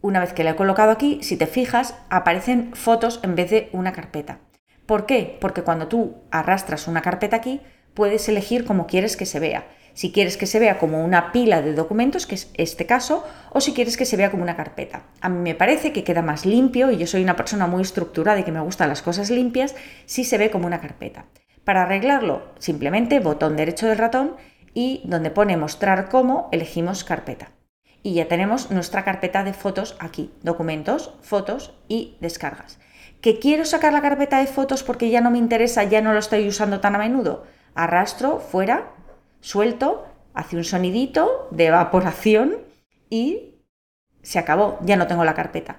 Una 0.00 0.20
vez 0.20 0.32
que 0.32 0.44
la 0.44 0.52
he 0.52 0.56
colocado 0.56 0.92
aquí, 0.92 1.18
si 1.22 1.36
te 1.36 1.46
fijas, 1.46 1.94
aparecen 2.08 2.74
fotos 2.74 3.20
en 3.22 3.34
vez 3.34 3.50
de 3.50 3.68
una 3.74 3.92
carpeta. 3.92 4.38
¿Por 4.86 5.04
qué? 5.04 5.36
Porque 5.42 5.62
cuando 5.62 5.88
tú 5.88 6.22
arrastras 6.30 6.88
una 6.88 7.02
carpeta 7.02 7.36
aquí, 7.36 7.60
puedes 7.96 8.28
elegir 8.28 8.64
cómo 8.64 8.86
quieres 8.86 9.16
que 9.16 9.26
se 9.26 9.40
vea 9.40 9.66
si 9.96 10.12
quieres 10.12 10.36
que 10.36 10.44
se 10.44 10.58
vea 10.58 10.78
como 10.78 11.02
una 11.02 11.32
pila 11.32 11.62
de 11.62 11.72
documentos, 11.72 12.26
que 12.26 12.34
es 12.34 12.50
este 12.52 12.84
caso, 12.84 13.24
o 13.50 13.62
si 13.62 13.72
quieres 13.72 13.96
que 13.96 14.04
se 14.04 14.18
vea 14.18 14.30
como 14.30 14.42
una 14.42 14.54
carpeta. 14.54 15.04
A 15.22 15.30
mí 15.30 15.38
me 15.38 15.54
parece 15.54 15.90
que 15.90 16.04
queda 16.04 16.20
más 16.20 16.44
limpio, 16.44 16.90
y 16.90 16.98
yo 16.98 17.06
soy 17.06 17.22
una 17.22 17.34
persona 17.34 17.66
muy 17.66 17.80
estructurada 17.80 18.38
y 18.38 18.44
que 18.44 18.52
me 18.52 18.60
gustan 18.60 18.90
las 18.90 19.00
cosas 19.00 19.30
limpias, 19.30 19.74
si 20.04 20.24
se 20.24 20.36
ve 20.36 20.50
como 20.50 20.66
una 20.66 20.82
carpeta. 20.82 21.24
Para 21.64 21.84
arreglarlo, 21.84 22.42
simplemente 22.58 23.20
botón 23.20 23.56
derecho 23.56 23.86
del 23.86 23.96
ratón 23.96 24.36
y 24.74 25.00
donde 25.04 25.30
pone 25.30 25.56
mostrar 25.56 26.10
cómo, 26.10 26.50
elegimos 26.52 27.02
carpeta. 27.02 27.52
Y 28.02 28.12
ya 28.12 28.28
tenemos 28.28 28.70
nuestra 28.70 29.02
carpeta 29.02 29.44
de 29.44 29.54
fotos 29.54 29.96
aquí, 29.98 30.30
documentos, 30.42 31.14
fotos 31.22 31.72
y 31.88 32.18
descargas. 32.20 32.78
¿Que 33.22 33.38
quiero 33.38 33.64
sacar 33.64 33.94
la 33.94 34.02
carpeta 34.02 34.40
de 34.40 34.46
fotos 34.46 34.82
porque 34.82 35.08
ya 35.08 35.22
no 35.22 35.30
me 35.30 35.38
interesa, 35.38 35.84
ya 35.84 36.02
no 36.02 36.12
lo 36.12 36.18
estoy 36.18 36.46
usando 36.46 36.80
tan 36.80 36.94
a 36.94 36.98
menudo? 36.98 37.46
Arrastro 37.76 38.40
fuera 38.40 38.92
suelto, 39.40 40.06
hace 40.34 40.56
un 40.56 40.64
sonidito 40.64 41.48
de 41.50 41.66
evaporación 41.66 42.56
y 43.10 43.54
se 44.22 44.38
acabó, 44.38 44.78
ya 44.82 44.96
no 44.96 45.06
tengo 45.06 45.24
la 45.24 45.34
carpeta. 45.34 45.78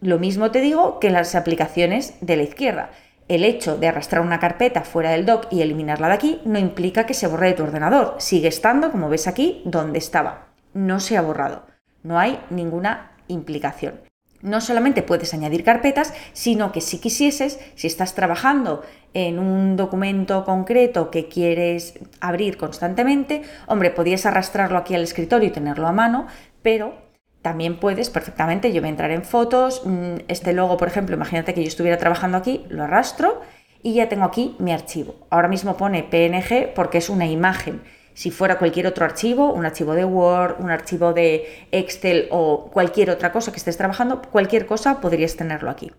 Lo 0.00 0.18
mismo 0.18 0.50
te 0.50 0.60
digo 0.60 0.98
que 0.98 1.10
las 1.10 1.34
aplicaciones 1.34 2.14
de 2.20 2.36
la 2.36 2.42
izquierda. 2.42 2.90
El 3.28 3.44
hecho 3.44 3.78
de 3.78 3.88
arrastrar 3.88 4.20
una 4.20 4.40
carpeta 4.40 4.82
fuera 4.82 5.10
del 5.10 5.24
dock 5.24 5.46
y 5.50 5.62
eliminarla 5.62 6.08
de 6.08 6.14
aquí 6.14 6.42
no 6.44 6.58
implica 6.58 7.06
que 7.06 7.14
se 7.14 7.26
borre 7.26 7.48
de 7.48 7.54
tu 7.54 7.62
ordenador. 7.62 8.16
Sigue 8.18 8.48
estando, 8.48 8.90
como 8.90 9.08
ves 9.08 9.26
aquí, 9.26 9.62
donde 9.64 9.98
estaba. 9.98 10.48
No 10.74 11.00
se 11.00 11.16
ha 11.16 11.22
borrado. 11.22 11.66
No 12.02 12.18
hay 12.18 12.38
ninguna 12.50 13.12
implicación. 13.28 14.00
No 14.44 14.60
solamente 14.60 15.02
puedes 15.02 15.34
añadir 15.34 15.64
carpetas, 15.64 16.12
sino 16.34 16.70
que 16.70 16.80
si 16.80 16.98
quisieses, 16.98 17.58
si 17.74 17.86
estás 17.86 18.14
trabajando 18.14 18.82
en 19.14 19.38
un 19.38 19.76
documento 19.76 20.44
concreto 20.44 21.10
que 21.10 21.28
quieres 21.28 21.94
abrir 22.20 22.58
constantemente, 22.58 23.42
hombre, 23.66 23.90
podías 23.90 24.26
arrastrarlo 24.26 24.78
aquí 24.78 24.94
al 24.94 25.02
escritorio 25.02 25.48
y 25.48 25.52
tenerlo 25.52 25.88
a 25.88 25.92
mano, 25.92 26.26
pero 26.62 26.94
también 27.40 27.80
puedes 27.80 28.10
perfectamente, 28.10 28.72
yo 28.72 28.80
voy 28.80 28.88
a 28.88 28.90
entrar 28.90 29.10
en 29.10 29.24
fotos, 29.24 29.82
mm, 29.84 30.16
este 30.28 30.52
logo, 30.52 30.76
por 30.76 30.88
ejemplo, 30.88 31.16
imagínate 31.16 31.54
que 31.54 31.62
yo 31.62 31.68
estuviera 31.68 31.96
trabajando 31.98 32.36
aquí, 32.36 32.66
lo 32.68 32.84
arrastro 32.84 33.40
y 33.82 33.94
ya 33.94 34.08
tengo 34.10 34.24
aquí 34.24 34.56
mi 34.58 34.72
archivo. 34.72 35.14
Ahora 35.30 35.48
mismo 35.48 35.76
pone 35.76 36.02
PNG 36.02 36.74
porque 36.74 36.98
es 36.98 37.08
una 37.08 37.26
imagen 37.26 37.82
si 38.14 38.30
fuera 38.30 38.58
cualquier 38.58 38.86
otro 38.86 39.04
archivo, 39.04 39.52
un 39.52 39.66
archivo 39.66 39.94
de 39.94 40.04
Word, 40.04 40.56
un 40.60 40.70
archivo 40.70 41.12
de 41.12 41.66
Excel 41.72 42.28
o 42.30 42.70
cualquier 42.72 43.10
otra 43.10 43.32
cosa 43.32 43.50
que 43.50 43.58
estés 43.58 43.76
trabajando, 43.76 44.22
cualquier 44.22 44.66
cosa 44.66 45.00
podrías 45.00 45.36
tenerlo 45.36 45.68
aquí. 45.68 45.92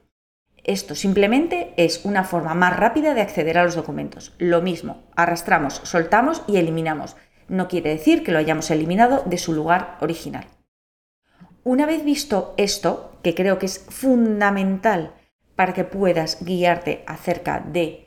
Esto 0.63 0.95
simplemente 0.95 1.73
es 1.77 2.05
una 2.05 2.23
forma 2.23 2.55
más 2.55 2.75
rápida 2.75 3.13
de 3.13 3.21
acceder 3.21 3.57
a 3.59 3.63
los 3.63 3.75
documentos. 3.75 4.33
Lo 4.39 4.61
mismo, 4.61 5.03
arrastramos, 5.15 5.81
soltamos 5.83 6.41
y 6.47 6.57
eliminamos. 6.57 7.15
No 7.47 7.67
quiere 7.67 7.91
decir 7.91 8.23
que 8.23 8.31
lo 8.31 8.39
hayamos 8.39 8.71
eliminado 8.71 9.21
de 9.27 9.37
su 9.37 9.53
lugar 9.53 9.97
original. 9.99 10.47
Una 11.63 11.85
vez 11.85 12.03
visto 12.03 12.55
esto, 12.57 13.19
que 13.21 13.35
creo 13.35 13.59
que 13.59 13.67
es 13.67 13.85
fundamental 13.89 15.13
para 15.55 15.73
que 15.73 15.83
puedas 15.83 16.43
guiarte 16.43 17.03
acerca 17.05 17.59
de 17.59 18.04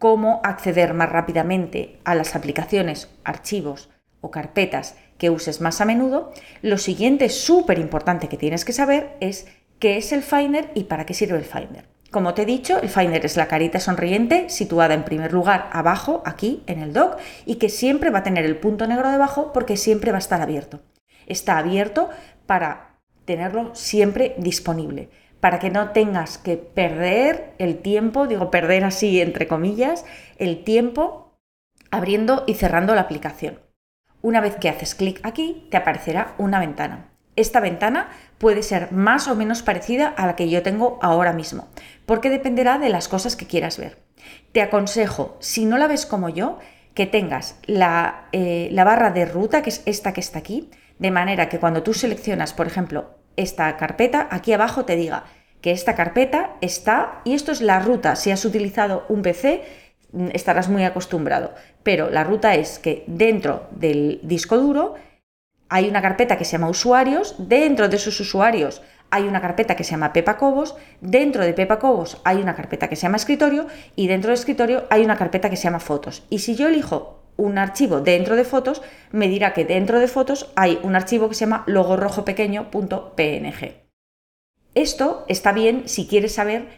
cómo 0.00 0.40
acceder 0.44 0.94
más 0.94 1.10
rápidamente 1.10 2.00
a 2.04 2.14
las 2.14 2.34
aplicaciones, 2.34 3.10
archivos 3.22 3.90
o 4.22 4.30
carpetas 4.30 4.96
que 5.18 5.28
uses 5.28 5.60
más 5.60 5.82
a 5.82 5.84
menudo, 5.84 6.32
lo 6.62 6.78
siguiente 6.78 7.28
súper 7.28 7.78
importante 7.78 8.26
que 8.26 8.38
tienes 8.38 8.64
que 8.64 8.72
saber 8.72 9.14
es 9.20 9.46
qué 9.78 9.98
es 9.98 10.12
el 10.12 10.22
Finder 10.22 10.70
y 10.74 10.84
para 10.84 11.04
qué 11.04 11.12
sirve 11.12 11.36
el 11.36 11.44
Finder. 11.44 11.84
Como 12.10 12.32
te 12.32 12.42
he 12.42 12.46
dicho, 12.46 12.80
el 12.80 12.88
Finder 12.88 13.26
es 13.26 13.36
la 13.36 13.46
carita 13.46 13.78
sonriente 13.78 14.48
situada 14.48 14.94
en 14.94 15.04
primer 15.04 15.34
lugar 15.34 15.68
abajo, 15.70 16.22
aquí 16.24 16.62
en 16.66 16.80
el 16.80 16.94
dock, 16.94 17.18
y 17.44 17.56
que 17.56 17.68
siempre 17.68 18.08
va 18.08 18.20
a 18.20 18.24
tener 18.24 18.46
el 18.46 18.56
punto 18.56 18.86
negro 18.86 19.10
debajo 19.10 19.52
porque 19.52 19.76
siempre 19.76 20.12
va 20.12 20.16
a 20.16 20.20
estar 20.20 20.40
abierto. 20.40 20.80
Está 21.26 21.58
abierto 21.58 22.08
para 22.46 22.96
tenerlo 23.26 23.74
siempre 23.74 24.34
disponible 24.38 25.10
para 25.40 25.58
que 25.58 25.70
no 25.70 25.90
tengas 25.90 26.38
que 26.38 26.56
perder 26.56 27.54
el 27.58 27.78
tiempo, 27.78 28.26
digo 28.26 28.50
perder 28.50 28.84
así 28.84 29.20
entre 29.20 29.48
comillas, 29.48 30.04
el 30.38 30.64
tiempo 30.64 31.38
abriendo 31.90 32.44
y 32.46 32.54
cerrando 32.54 32.94
la 32.94 33.02
aplicación. 33.02 33.58
Una 34.22 34.40
vez 34.40 34.56
que 34.56 34.68
haces 34.68 34.94
clic 34.94 35.20
aquí, 35.22 35.66
te 35.70 35.78
aparecerá 35.78 36.34
una 36.38 36.60
ventana. 36.60 37.08
Esta 37.36 37.60
ventana 37.60 38.10
puede 38.38 38.62
ser 38.62 38.92
más 38.92 39.28
o 39.28 39.34
menos 39.34 39.62
parecida 39.62 40.08
a 40.08 40.26
la 40.26 40.36
que 40.36 40.50
yo 40.50 40.62
tengo 40.62 40.98
ahora 41.00 41.32
mismo, 41.32 41.68
porque 42.04 42.28
dependerá 42.28 42.78
de 42.78 42.90
las 42.90 43.08
cosas 43.08 43.34
que 43.34 43.46
quieras 43.46 43.78
ver. 43.78 43.98
Te 44.52 44.60
aconsejo, 44.60 45.36
si 45.40 45.64
no 45.64 45.78
la 45.78 45.86
ves 45.86 46.04
como 46.04 46.28
yo, 46.28 46.58
que 46.92 47.06
tengas 47.06 47.58
la, 47.66 48.28
eh, 48.32 48.70
barra 48.74 49.10
de 49.10 49.24
ruta, 49.24 49.62
que 49.62 49.70
es 49.70 49.82
esta 49.86 50.12
que 50.12 50.20
está 50.20 50.40
aquí, 50.40 50.70
de 50.98 51.10
manera 51.10 51.48
que 51.48 51.58
cuando 51.58 51.82
tú 51.82 51.94
seleccionas, 51.94 52.52
por 52.52 52.66
ejemplo, 52.66 53.19
esta 53.36 53.76
carpeta, 53.76 54.28
aquí 54.30 54.52
abajo 54.52 54.84
te 54.84 54.96
diga 54.96 55.24
que 55.60 55.72
esta 55.72 55.94
carpeta 55.94 56.56
está, 56.60 57.20
y 57.24 57.34
esto 57.34 57.52
es 57.52 57.60
la 57.60 57.80
ruta, 57.80 58.16
si 58.16 58.30
has 58.30 58.44
utilizado 58.44 59.04
un 59.08 59.22
PC 59.22 59.62
mm, 60.12 60.28
estarás 60.32 60.68
muy 60.68 60.84
acostumbrado, 60.84 61.54
pero 61.82 62.10
la 62.10 62.24
ruta 62.24 62.54
es 62.54 62.78
que 62.78 63.04
dentro 63.06 63.68
del 63.72 64.20
disco 64.22 64.56
duro 64.56 64.94
hay 65.68 65.88
una 65.88 66.02
carpeta 66.02 66.36
que 66.36 66.44
se 66.44 66.52
llama 66.52 66.68
usuarios, 66.68 67.36
dentro 67.38 67.88
de 67.88 67.96
esos 67.96 68.18
usuarios 68.20 68.82
hay 69.10 69.24
una 69.24 69.40
carpeta 69.40 69.76
que 69.76 69.84
se 69.84 69.92
llama 69.92 70.12
Pepa 70.12 70.36
Cobos, 70.36 70.76
dentro 71.00 71.44
de 71.44 71.52
Pepa 71.52 71.78
Cobos 71.78 72.20
hay 72.24 72.38
una 72.38 72.54
carpeta 72.54 72.88
que 72.88 72.96
se 72.96 73.02
llama 73.02 73.16
escritorio 73.16 73.66
y 73.96 74.06
dentro 74.06 74.28
de 74.28 74.34
escritorio 74.34 74.84
hay 74.88 75.04
una 75.04 75.16
carpeta 75.16 75.50
que 75.50 75.56
se 75.56 75.64
llama 75.64 75.80
fotos. 75.80 76.24
Y 76.30 76.38
si 76.40 76.54
yo 76.54 76.68
elijo 76.68 77.19
un 77.40 77.58
archivo 77.58 78.00
dentro 78.00 78.36
de 78.36 78.44
fotos, 78.44 78.82
me 79.10 79.28
dirá 79.28 79.52
que 79.52 79.64
dentro 79.64 79.98
de 79.98 80.08
fotos 80.08 80.50
hay 80.56 80.78
un 80.82 80.94
archivo 80.94 81.28
que 81.28 81.34
se 81.34 81.40
llama 81.40 81.64
logo 81.66 81.96
rojo 81.96 82.24
pequeño.png. 82.24 83.90
Esto 84.74 85.24
está 85.26 85.52
bien 85.52 85.88
si 85.88 86.06
quieres 86.06 86.34
saber 86.34 86.68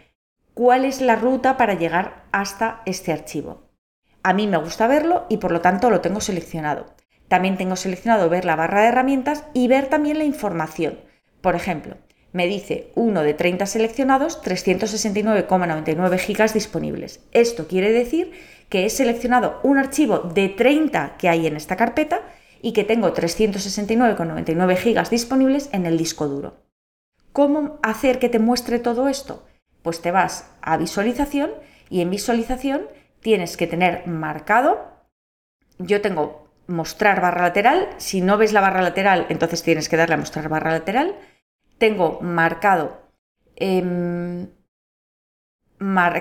cuál 0.54 0.84
es 0.84 1.00
la 1.00 1.16
ruta 1.16 1.56
para 1.56 1.74
llegar 1.74 2.24
hasta 2.32 2.82
este 2.86 3.12
archivo. 3.12 3.68
A 4.22 4.32
mí 4.32 4.46
me 4.46 4.56
gusta 4.56 4.86
verlo 4.86 5.26
y 5.28 5.38
por 5.38 5.50
lo 5.50 5.60
tanto 5.60 5.90
lo 5.90 6.00
tengo 6.00 6.20
seleccionado. 6.20 6.86
También 7.28 7.56
tengo 7.56 7.76
seleccionado 7.76 8.28
ver 8.28 8.44
la 8.44 8.56
barra 8.56 8.82
de 8.82 8.88
herramientas 8.88 9.44
y 9.52 9.66
ver 9.66 9.88
también 9.88 10.18
la 10.18 10.24
información. 10.24 11.00
Por 11.40 11.56
ejemplo, 11.56 11.96
me 12.32 12.46
dice 12.46 12.92
uno 12.94 13.22
de 13.22 13.34
30 13.34 13.66
seleccionados, 13.66 14.42
369,99 14.42 16.18
gigas 16.18 16.54
disponibles. 16.54 17.20
Esto 17.32 17.66
quiere 17.68 17.92
decir 17.92 18.32
que 18.72 18.86
he 18.86 18.90
seleccionado 18.90 19.60
un 19.64 19.76
archivo 19.76 20.20
de 20.20 20.48
30 20.48 21.18
que 21.18 21.28
hay 21.28 21.46
en 21.46 21.56
esta 21.56 21.76
carpeta 21.76 22.22
y 22.62 22.72
que 22.72 22.84
tengo 22.84 23.12
369,99 23.12 24.76
gigas 24.76 25.10
disponibles 25.10 25.68
en 25.74 25.84
el 25.84 25.98
disco 25.98 26.26
duro. 26.26 26.54
¿Cómo 27.34 27.78
hacer 27.82 28.18
que 28.18 28.30
te 28.30 28.38
muestre 28.38 28.78
todo 28.78 29.08
esto? 29.08 29.46
Pues 29.82 30.00
te 30.00 30.10
vas 30.10 30.50
a 30.62 30.78
visualización 30.78 31.50
y 31.90 32.00
en 32.00 32.08
visualización 32.08 32.86
tienes 33.20 33.58
que 33.58 33.66
tener 33.66 34.06
marcado, 34.06 35.04
yo 35.78 36.00
tengo 36.00 36.48
mostrar 36.66 37.20
barra 37.20 37.42
lateral, 37.42 37.90
si 37.98 38.22
no 38.22 38.38
ves 38.38 38.54
la 38.54 38.62
barra 38.62 38.80
lateral, 38.80 39.26
entonces 39.28 39.62
tienes 39.62 39.90
que 39.90 39.98
darle 39.98 40.14
a 40.14 40.18
mostrar 40.18 40.48
barra 40.48 40.72
lateral, 40.72 41.14
tengo 41.76 42.20
marcado 42.22 43.02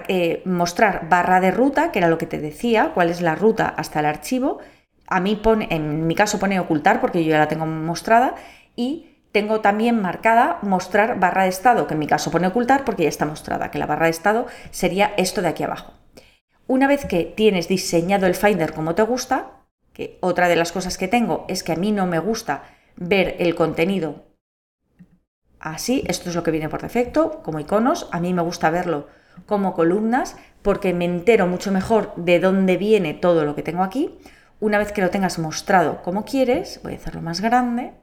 eh, 0.07 0.41
mostrar 0.45 1.07
barra 1.09 1.39
de 1.39 1.51
ruta, 1.51 1.91
que 1.91 1.99
era 1.99 2.09
lo 2.09 2.17
que 2.17 2.25
te 2.25 2.39
decía, 2.39 2.91
cuál 2.93 3.09
es 3.09 3.21
la 3.21 3.35
ruta 3.35 3.67
hasta 3.67 3.99
el 3.99 4.05
archivo. 4.05 4.59
A 5.07 5.19
mí 5.19 5.35
pone, 5.35 5.67
en 5.71 6.07
mi 6.07 6.15
caso 6.15 6.39
pone 6.39 6.59
ocultar 6.59 7.01
porque 7.01 7.23
yo 7.23 7.31
ya 7.31 7.37
la 7.37 7.47
tengo 7.47 7.65
mostrada 7.65 8.35
y 8.75 9.07
tengo 9.31 9.61
también 9.61 10.01
marcada 10.01 10.59
mostrar 10.61 11.19
barra 11.19 11.43
de 11.43 11.49
estado, 11.49 11.87
que 11.87 11.93
en 11.93 11.99
mi 11.99 12.07
caso 12.07 12.31
pone 12.31 12.47
ocultar 12.47 12.83
porque 12.83 13.03
ya 13.03 13.09
está 13.09 13.25
mostrada, 13.25 13.71
que 13.71 13.79
la 13.79 13.85
barra 13.85 14.05
de 14.05 14.11
estado 14.11 14.47
sería 14.71 15.13
esto 15.17 15.41
de 15.41 15.49
aquí 15.49 15.63
abajo. 15.63 15.93
Una 16.67 16.87
vez 16.87 17.05
que 17.05 17.23
tienes 17.23 17.67
diseñado 17.67 18.27
el 18.27 18.35
Finder 18.35 18.73
como 18.73 18.95
te 18.95 19.03
gusta, 19.03 19.51
que 19.93 20.17
otra 20.21 20.47
de 20.47 20.55
las 20.55 20.71
cosas 20.71 20.97
que 20.97 21.07
tengo 21.07 21.45
es 21.47 21.63
que 21.63 21.73
a 21.73 21.77
mí 21.77 21.91
no 21.91 22.07
me 22.07 22.19
gusta 22.19 22.63
ver 22.95 23.35
el 23.39 23.55
contenido 23.55 24.25
así, 25.59 26.03
esto 26.07 26.29
es 26.29 26.35
lo 26.35 26.43
que 26.43 26.51
viene 26.51 26.69
por 26.69 26.81
defecto, 26.81 27.41
como 27.43 27.59
iconos, 27.59 28.09
a 28.11 28.19
mí 28.19 28.33
me 28.33 28.41
gusta 28.41 28.69
verlo 28.69 29.07
como 29.45 29.73
columnas 29.73 30.35
porque 30.61 30.93
me 30.93 31.05
entero 31.05 31.47
mucho 31.47 31.71
mejor 31.71 32.13
de 32.15 32.39
dónde 32.39 32.77
viene 32.77 33.13
todo 33.13 33.45
lo 33.45 33.55
que 33.55 33.63
tengo 33.63 33.83
aquí. 33.83 34.17
Una 34.59 34.77
vez 34.77 34.91
que 34.91 35.01
lo 35.01 35.09
tengas 35.09 35.39
mostrado 35.39 36.01
como 36.03 36.23
quieres, 36.23 36.79
voy 36.83 36.93
a 36.93 36.97
hacerlo 36.97 37.21
más 37.21 37.41
grande 37.41 37.93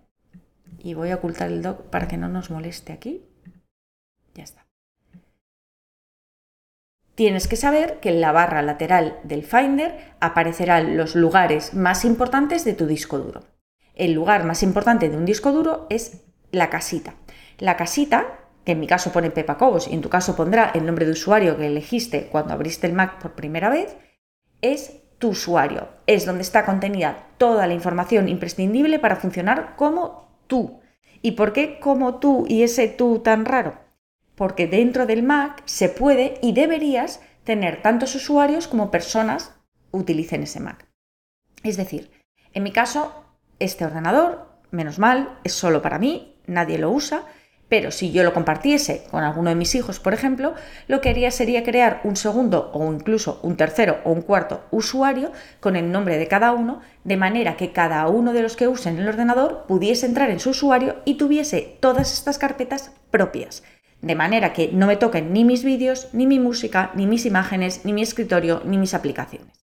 y 0.79 0.95
voy 0.95 1.11
a 1.11 1.17
ocultar 1.17 1.49
el 1.49 1.63
doc 1.63 1.83
para 1.91 2.09
que 2.09 2.17
no 2.17 2.29
nos 2.29 2.51
moleste 2.51 2.93
aquí. 2.93 3.25
Ya 4.35 4.45
está. 4.45 4.67
Tienes 7.15 7.49
que 7.49 7.57
saber 7.57 7.99
que 8.01 8.11
en 8.11 8.21
la 8.21 8.31
barra 8.31 8.63
lateral 8.63 9.19
del 9.25 9.43
Finder 9.43 10.15
aparecerán 10.21 10.97
los 10.97 11.17
lugares 11.17 11.75
más 11.75 12.05
importantes 12.05 12.65
de 12.65 12.75
tu 12.75 12.87
disco 12.87 13.19
duro. 13.19 13.43
El 13.97 14.13
lugar 14.13 14.45
más 14.45 14.63
importante 14.63 15.09
de 15.09 15.17
un 15.17 15.25
disco 15.25 15.51
duro 15.51 15.89
es 15.91 16.23
la 16.53 16.71
casita. 16.71 17.15
La 17.59 17.77
casita 17.77 18.39
en 18.73 18.81
mi 18.81 18.87
caso 18.87 19.13
pone 19.13 19.31
Pepa 19.31 19.57
Cobos 19.57 19.89
y 19.89 19.95
en 19.95 20.01
tu 20.01 20.09
caso 20.09 20.37
pondrá 20.37 20.71
el 20.75 20.85
nombre 20.85 21.07
de 21.07 21.13
usuario 21.13 21.57
que 21.57 21.67
elegiste 21.67 22.29
cuando 22.29 22.55
abriste 22.55 22.87
el 22.87 22.93
Mac 22.93 23.21
por 23.21 23.33
primera 23.33 23.71
vez, 23.71 23.97
es 24.61 25.01
tu 25.19 25.31
usuario. 25.31 25.89
Es 26.07 26.27
donde 26.27 26.43
está 26.43 26.65
contenida 26.65 27.27
toda 27.39 27.67
la 27.67 27.75
información 27.75 28.29
imprescindible 28.29 28.99
para 28.99 29.17
funcionar 29.17 29.75
como 29.77 30.29
tú. 30.47 30.81
¿Y 31.23 31.33
por 31.33 31.53
qué 31.53 31.81
como 31.81 32.19
tú 32.19 32.47
y 32.49 32.63
ese 32.63 32.89
tú 32.89 33.21
tan 33.21 33.45
raro? 33.45 33.79
Porque 34.35 34.67
dentro 34.67 35.07
del 35.07 35.23
Mac 35.23 35.63
se 35.65 35.89
puede 35.89 36.39
y 36.43 36.53
deberías 36.53 37.21
tener 37.45 37.83
tantos 37.83 38.15
usuarios 38.15 38.69
como 38.69 38.91
personas 38.91 39.55
utilicen 39.91 40.43
ese 40.43 40.61
Mac. 40.61 40.87
Es 41.63 41.77
decir, 41.77 42.11
en 42.53 42.63
mi 42.63 42.73
caso, 42.73 43.25
este 43.59 43.85
ordenador, 43.85 44.49
menos 44.71 44.99
mal, 44.99 45.39
es 45.45 45.53
solo 45.55 45.83
para 45.83 45.99
mí, 45.99 46.37
nadie 46.47 46.79
lo 46.79 46.91
usa, 46.91 47.25
pero 47.69 47.91
si 47.91 48.13
yo 48.13 48.25
lo 48.25 48.33
compartiese 48.33 49.05
con 49.11 49.25
alguno 49.25 49.51
de 49.51 49.57
mis 49.57 49.75
hijos, 49.75 50.01
por 50.01 50.15
ejemplo, 50.15 50.55
lo 50.87 51.01
que 51.01 51.11
haría 51.11 51.31
sería 51.31 51.63
crear 51.63 52.01
un 52.05 52.17
segundo 52.17 52.71
o 52.73 52.93
incluso 52.93 53.41
un 53.43 53.57
tercero 53.57 53.99
o 54.05 54.13
un 54.13 54.23
cuarto 54.23 54.65
usuario 54.71 55.33
con 55.61 55.77
el 55.77 55.93
nombre 55.93 56.19
de 56.19 56.29
cada 56.29 56.53
uno, 56.53 56.81
de 57.05 57.17
manera 57.17 57.57
que 57.57 57.73
cada 57.73 58.07
uno 58.09 58.33
de 58.33 58.43
los 58.43 58.57
que 58.57 58.69
usen 58.69 58.99
el 58.99 59.09
ordenador 59.09 59.65
pudiese 59.67 60.07
entrar 60.07 60.31
en 60.31 60.41
su 60.41 60.51
usuario 60.51 60.97
y 61.05 61.15
tuviese 61.15 61.77
todas 61.81 62.13
estas 62.13 62.39
carpetas 62.39 62.93
propias. 63.11 63.63
De 64.01 64.15
manera 64.15 64.53
que 64.53 64.71
no 64.73 64.87
me 64.87 64.97
toquen 64.97 65.33
ni 65.33 65.45
mis 65.45 65.65
vídeos, 65.65 66.09
ni 66.13 66.27
mi 66.27 66.39
música, 66.39 66.93
ni 66.95 67.07
mis 67.07 67.27
imágenes, 67.27 67.85
ni 67.85 67.93
mi 67.93 68.03
escritorio, 68.03 68.63
ni 68.65 68.79
mis 68.79 68.95
aplicaciones. 68.95 69.59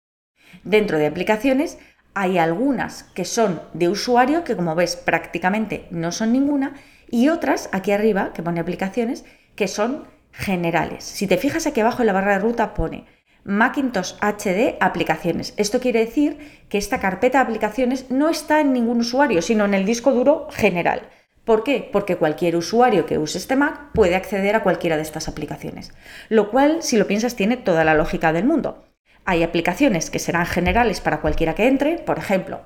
Dentro 0.65 0.99
de 0.99 1.07
aplicaciones 1.07 1.79
hay 2.15 2.39
algunas 2.39 3.05
que 3.15 3.25
son 3.25 3.61
de 3.73 3.89
usuario, 3.89 4.45
que 4.45 4.57
como 4.57 4.75
ves 4.75 4.97
prácticamente 4.97 5.87
no 5.91 6.13
son 6.13 6.33
ninguna, 6.33 6.75
Y 7.11 7.29
otras, 7.29 7.69
aquí 7.73 7.93
arriba, 7.93 8.33
que 8.33 8.43
pone 8.43 8.61
aplicaciones, 8.61 9.25
que 9.55 9.69
son 9.69 10.05
generales. 10.33 11.05
Si 11.05 11.27
te 11.27 11.37
fijas 11.37 11.67
aquí 11.67 11.81
abajo 11.81 12.03
en 12.03 12.07
la 12.07 12.13
barra 12.13 12.33
de 12.33 12.39
ruta 12.41 12.75
pone 12.75 13.07
Macintosh 13.45 14.15
HD 14.21 14.77
aplicaciones. 14.81 15.53
Esto 15.57 15.79
quiere 15.79 16.01
decir 16.01 16.65
que 16.69 16.79
esta 16.79 16.99
carpeta 16.99 17.39
de 17.39 17.45
aplicaciones 17.45 18.11
no 18.11 18.31
está 18.31 18.61
en 18.61 18.73
ningún 18.73 19.01
usuario, 19.01 19.43
sino 19.43 19.67
en 19.67 19.75
el 19.75 19.85
disco 19.85 20.13
duro 20.13 20.49
general. 20.51 21.11
¿Por 21.45 21.63
qué? 21.63 21.89
Porque 21.93 22.17
cualquier 22.17 22.57
usuario 22.57 23.05
que 23.05 23.19
use 23.19 23.37
este 23.37 23.55
Mac 23.55 23.91
puede 23.93 24.17
acceder 24.17 24.57
a 24.57 24.63
cualquiera 24.63 24.97
de 24.97 25.03
estas 25.03 25.29
aplicaciones. 25.29 25.93
Lo 26.31 26.51
cual, 26.51 26.83
si 26.83 26.97
lo 26.97 27.07
piensas, 27.07 27.37
tiene 27.37 27.59
toda 27.59 27.85
la 27.85 27.95
lógica 27.95 28.33
del 28.33 28.47
mundo. 28.47 28.87
Hay 29.27 29.43
aplicaciones 29.43 30.09
que 30.09 30.19
serán 30.19 30.47
generales 30.47 31.03
para 31.03 31.21
cualquiera 31.21 31.55
que 31.55 31.69
entre, 31.69 31.99
por 31.99 32.19
ejemplo, 32.19 32.63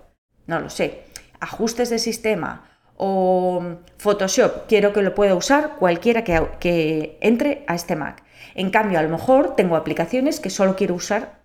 no 0.46 0.60
lo 0.60 0.70
sé, 0.70 1.02
ajustes 1.40 1.90
de 1.90 1.98
sistema 1.98 2.77
o 2.98 3.76
Photoshop, 3.96 4.66
quiero 4.66 4.92
que 4.92 5.02
lo 5.02 5.14
pueda 5.14 5.36
usar 5.36 5.76
cualquiera 5.76 6.24
que, 6.24 7.16
entre 7.20 7.64
a 7.68 7.76
este 7.76 7.94
Mac. 7.94 8.24
En 8.54 8.70
cambio, 8.70 8.98
a 8.98 9.02
lo 9.02 9.08
mejor 9.08 9.54
tengo 9.54 9.76
aplicaciones 9.76 10.40
que 10.40 10.50
solo 10.50 10.74
quiero 10.74 10.96
usar 10.96 11.44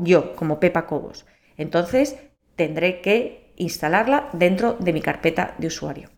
yo, 0.00 0.34
como 0.34 0.58
Pepa 0.58 0.86
Cobos. 0.86 1.24
Entonces, 1.56 2.16
tendré 2.56 3.00
que 3.00 3.52
instalarla 3.56 4.28
dentro 4.32 4.76
de 4.80 4.92
mi 4.92 5.00
carpeta 5.00 5.54
de 5.58 5.68
usuario. 5.68 6.10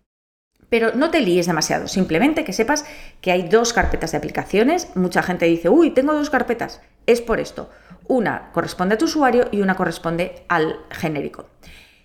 Pero 0.70 0.94
no 0.94 1.10
te 1.10 1.20
líes 1.20 1.46
demasiado, 1.46 1.86
simplemente 1.86 2.44
que 2.44 2.54
sepas 2.54 2.86
que 3.20 3.32
hay 3.32 3.42
dos 3.42 3.74
carpetas 3.74 4.12
de 4.12 4.18
aplicaciones. 4.18 4.96
Mucha 4.96 5.22
gente 5.22 5.44
dice, 5.44 5.68
uy, 5.68 5.90
tengo 5.90 6.14
dos 6.14 6.30
carpetas. 6.30 6.80
Es 7.06 7.20
por 7.20 7.38
esto. 7.38 7.68
Una 8.06 8.50
corresponde 8.52 8.94
a 8.94 8.98
tu 8.98 9.04
usuario 9.04 9.48
y 9.50 9.60
una 9.60 9.76
corresponde 9.76 10.44
al 10.48 10.76
genérico. 10.90 11.48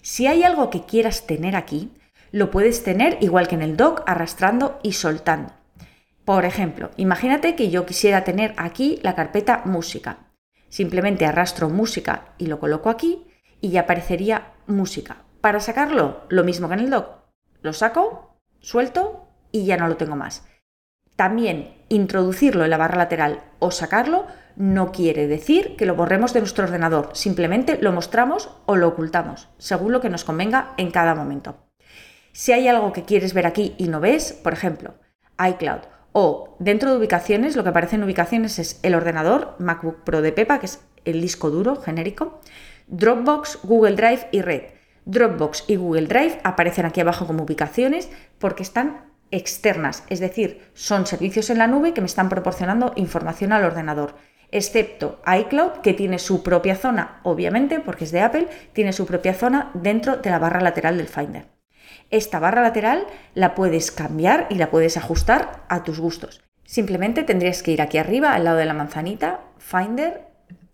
Si 0.02 0.28
hay 0.28 0.44
algo 0.44 0.70
que 0.70 0.84
quieras 0.84 1.26
tener 1.26 1.56
aquí, 1.56 1.92
lo 2.32 2.52
puedes 2.52 2.84
tener 2.84 3.18
igual 3.22 3.48
que 3.48 3.56
en 3.56 3.62
el 3.62 3.78
dock, 3.78 4.04
arrastrando 4.06 4.80
y 4.84 4.94
soltando. 4.94 5.54
Por 6.26 6.46
ejemplo, 6.46 6.92
imagínate 6.98 7.56
que 7.56 7.70
yo 7.70 7.86
quisiera 7.86 8.24
tener 8.24 8.54
aquí 8.58 9.00
la 9.04 9.16
carpeta 9.16 9.62
música. 9.66 10.18
Simplemente 10.70 11.26
arrastro 11.26 11.70
música 11.70 12.34
y 12.38 12.48
lo 12.48 12.60
coloco 12.60 12.90
aquí 12.90 13.26
y 13.62 13.70
ya 13.70 13.82
aparecería 13.82 14.54
música. 14.68 15.18
Para 15.42 15.60
sacarlo, 15.60 16.26
lo 16.30 16.44
mismo 16.44 16.68
que 16.68 16.74
en 16.74 16.80
el 16.82 16.90
dock. 16.90 17.10
Lo 17.62 17.74
saco, 17.74 18.40
suelto 18.60 19.28
y 19.52 19.66
ya 19.66 19.78
no 19.78 19.88
lo 19.88 19.98
tengo 19.98 20.16
más. 20.16 20.44
También 21.16 21.74
introducirlo 21.90 22.64
en 22.66 22.72
la 22.72 22.78
barra 22.78 22.98
lateral 22.98 23.42
o 23.60 23.72
sacarlo 23.72 24.26
no 24.56 24.92
quiere 24.92 25.28
decir 25.28 25.76
que 25.76 25.86
lo 25.86 25.96
borremos 25.96 26.34
de 26.34 26.40
nuestro 26.40 26.66
ordenador, 26.66 27.10
simplemente 27.14 27.78
lo 27.82 27.92
mostramos 27.92 28.50
o 28.66 28.76
lo 28.76 28.88
ocultamos, 28.88 29.50
según 29.58 29.92
lo 29.92 30.02
que 30.02 30.10
nos 30.10 30.24
convenga 30.24 30.74
en 30.78 30.92
cada 30.92 31.14
momento. 31.14 31.58
Si 32.38 32.52
hay 32.52 32.68
algo 32.68 32.92
que 32.92 33.06
quieres 33.06 33.34
ver 33.34 33.48
aquí 33.48 33.76
y 33.78 33.88
no 33.88 34.02
ves, 34.02 34.34
por 34.34 34.52
ejemplo, 34.52 34.96
iCloud 35.40 35.84
o 36.12 36.58
dentro 36.60 36.92
de 36.92 36.98
ubicaciones, 36.98 37.56
lo 37.56 37.64
que 37.64 37.70
aparece 37.70 37.96
en 37.96 38.04
ubicaciones 38.04 38.60
es 38.60 38.78
el 38.84 38.94
ordenador 38.94 39.56
MacBook 39.58 40.04
Pro 40.04 40.22
de 40.22 40.34
Pepa, 40.34 40.60
que 40.60 40.66
es 40.66 40.82
el 41.06 41.22
disco 41.22 41.50
duro 41.50 41.78
genérico, 41.78 42.42
Dropbox, 42.88 43.60
Google 43.64 43.96
Drive 43.96 44.28
y 44.34 44.42
Red. 44.42 44.64
Dropbox 45.06 45.64
y 45.68 45.78
Google 45.78 46.08
Drive 46.08 46.42
aparecen 46.44 46.86
aquí 46.86 47.00
abajo 47.00 47.26
como 47.26 47.44
ubicaciones 47.44 48.10
porque 48.38 48.64
están 48.64 49.14
externas, 49.32 50.04
es 50.10 50.20
decir, 50.20 50.70
son 50.74 51.08
servicios 51.08 51.50
en 51.50 51.60
la 51.60 51.68
nube 51.68 51.94
que 51.94 52.02
me 52.02 52.08
están 52.08 52.28
proporcionando 52.28 52.92
información 52.98 53.54
al 53.54 53.64
ordenador, 53.64 54.18
excepto 54.52 55.22
iCloud, 55.26 55.80
que 55.82 55.94
tiene 55.94 56.20
su 56.20 56.44
propia 56.44 56.76
zona, 56.76 57.22
obviamente, 57.24 57.80
porque 57.80 58.04
es 58.04 58.12
de 58.12 58.20
Apple, 58.20 58.50
tiene 58.74 58.92
su 58.92 59.06
propia 59.06 59.34
zona 59.34 59.72
dentro 59.74 60.18
de 60.18 60.30
la 60.30 60.40
barra 60.40 60.60
lateral 60.60 60.98
del 60.98 61.08
Finder. 61.08 61.55
Esta 62.12 62.40
barra 62.40 62.62
lateral 62.62 63.06
la 63.34 63.56
puedes 63.56 63.92
cambiar 63.92 64.48
y 64.50 64.56
la 64.56 64.70
puedes 64.70 64.98
ajustar 64.98 65.64
a 65.70 65.84
tus 65.84 66.00
gustos. 66.00 66.44
Simplemente 66.64 67.24
tendrías 67.24 67.62
que 67.64 67.72
ir 67.72 67.82
aquí 67.82 67.98
arriba, 67.98 68.34
al 68.34 68.44
lado 68.44 68.58
de 68.58 68.66
la 68.66 68.74
manzanita, 68.74 69.42
Finder, 69.58 70.28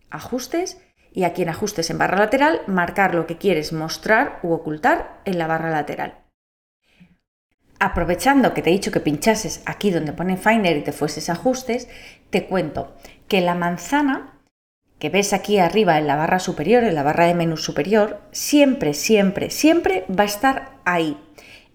Ajustes, 0.10 0.82
y 1.13 1.24
aquí 1.24 1.41
en 1.41 1.50
Ajustes 1.50 1.89
en 1.89 1.98
barra 1.98 2.17
lateral, 2.17 2.62
marcar 2.67 3.15
lo 3.15 3.28
que 3.28 3.38
quieres 3.38 3.74
mostrar 3.74 4.39
u 4.44 4.52
ocultar 4.54 5.22
en 5.26 5.38
la 5.38 5.48
barra 5.48 5.70
lateral. 5.70 6.20
Aprovechando 7.80 8.54
que 8.54 8.62
te 8.62 8.70
he 8.70 8.74
dicho 8.74 8.91
que 8.91 9.00
pinchases 9.00 9.63
aquí 9.65 9.89
donde 9.89 10.13
pone 10.13 10.38
Finder 10.38 10.78
y 10.78 10.84
te 10.84 10.91
fueses 10.91 11.30
Ajustes, 11.30 11.89
te 12.30 12.46
cuento 12.46 12.96
que 13.28 13.41
la 13.41 13.56
manzana 13.56 14.31
que 15.02 15.10
ves 15.10 15.34
aquí 15.34 15.58
arriba 15.58 15.98
en 15.98 16.06
la 16.06 16.16
barra 16.16 16.38
superior, 16.38 16.84
en 16.84 16.94
la 16.94 17.02
barra 17.02 17.26
de 17.26 17.34
menú 17.34 17.58
superior, 17.58 18.22
siempre, 18.32 18.94
siempre, 18.94 19.50
siempre 19.50 20.06
va 20.08 20.22
a 20.22 20.28
estar 20.28 20.74
ahí. 20.86 21.18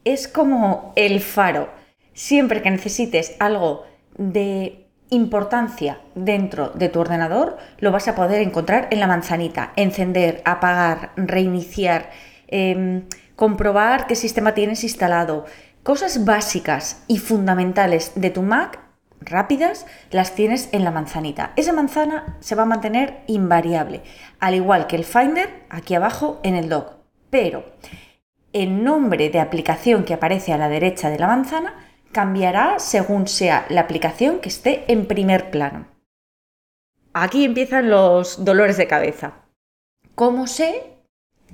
Es 0.04 0.28
como 0.28 0.92
el 0.94 1.18
faro. 1.18 1.68
Siempre 2.12 2.62
que 2.62 2.70
necesites 2.70 3.34
algo 3.40 3.84
de 4.16 4.86
importancia 5.10 6.00
dentro 6.14 6.68
de 6.68 6.88
tu 6.88 7.00
ordenador, 7.00 7.56
lo 7.78 7.90
vas 7.90 8.06
a 8.06 8.14
poder 8.14 8.42
encontrar 8.42 8.86
en 8.92 9.00
la 9.00 9.08
manzanita. 9.08 9.72
Encender, 9.74 10.40
apagar, 10.44 11.10
reiniciar, 11.16 12.10
em, 12.46 13.08
comprobar 13.34 14.06
qué 14.06 14.14
sistema 14.14 14.54
tienes 14.54 14.84
instalado. 14.84 15.46
Cosas 15.82 16.24
básicas 16.24 17.02
y 17.08 17.18
fundamentales 17.18 18.12
de 18.14 18.30
tu 18.30 18.42
Mac 18.42 18.85
rápidas 19.26 19.86
las 20.10 20.34
tienes 20.34 20.68
en 20.72 20.84
la 20.84 20.90
manzanita. 20.90 21.52
Esa 21.56 21.72
manzana 21.72 22.38
se 22.40 22.54
va 22.54 22.62
a 22.62 22.66
mantener 22.66 23.22
invariable, 23.26 24.02
al 24.40 24.54
igual 24.54 24.86
que 24.86 24.96
el 24.96 25.04
Finder 25.04 25.64
aquí 25.68 25.94
abajo 25.94 26.40
en 26.42 26.54
el 26.54 26.68
dock. 26.68 26.92
Pero 27.30 27.64
el 28.52 28.82
nombre 28.82 29.28
de 29.28 29.40
aplicación 29.40 30.04
que 30.04 30.14
aparece 30.14 30.52
a 30.52 30.58
la 30.58 30.68
derecha 30.68 31.10
de 31.10 31.18
la 31.18 31.26
manzana 31.26 31.74
cambiará 32.12 32.78
según 32.78 33.28
sea 33.28 33.66
la 33.68 33.82
aplicación 33.82 34.38
que 34.38 34.48
esté 34.48 34.84
en 34.88 35.06
primer 35.06 35.50
plano. 35.50 35.86
Aquí 37.12 37.44
empiezan 37.44 37.90
los 37.90 38.44
dolores 38.44 38.76
de 38.76 38.86
cabeza. 38.86 39.34
¿Cómo 40.14 40.46
sé 40.46 40.95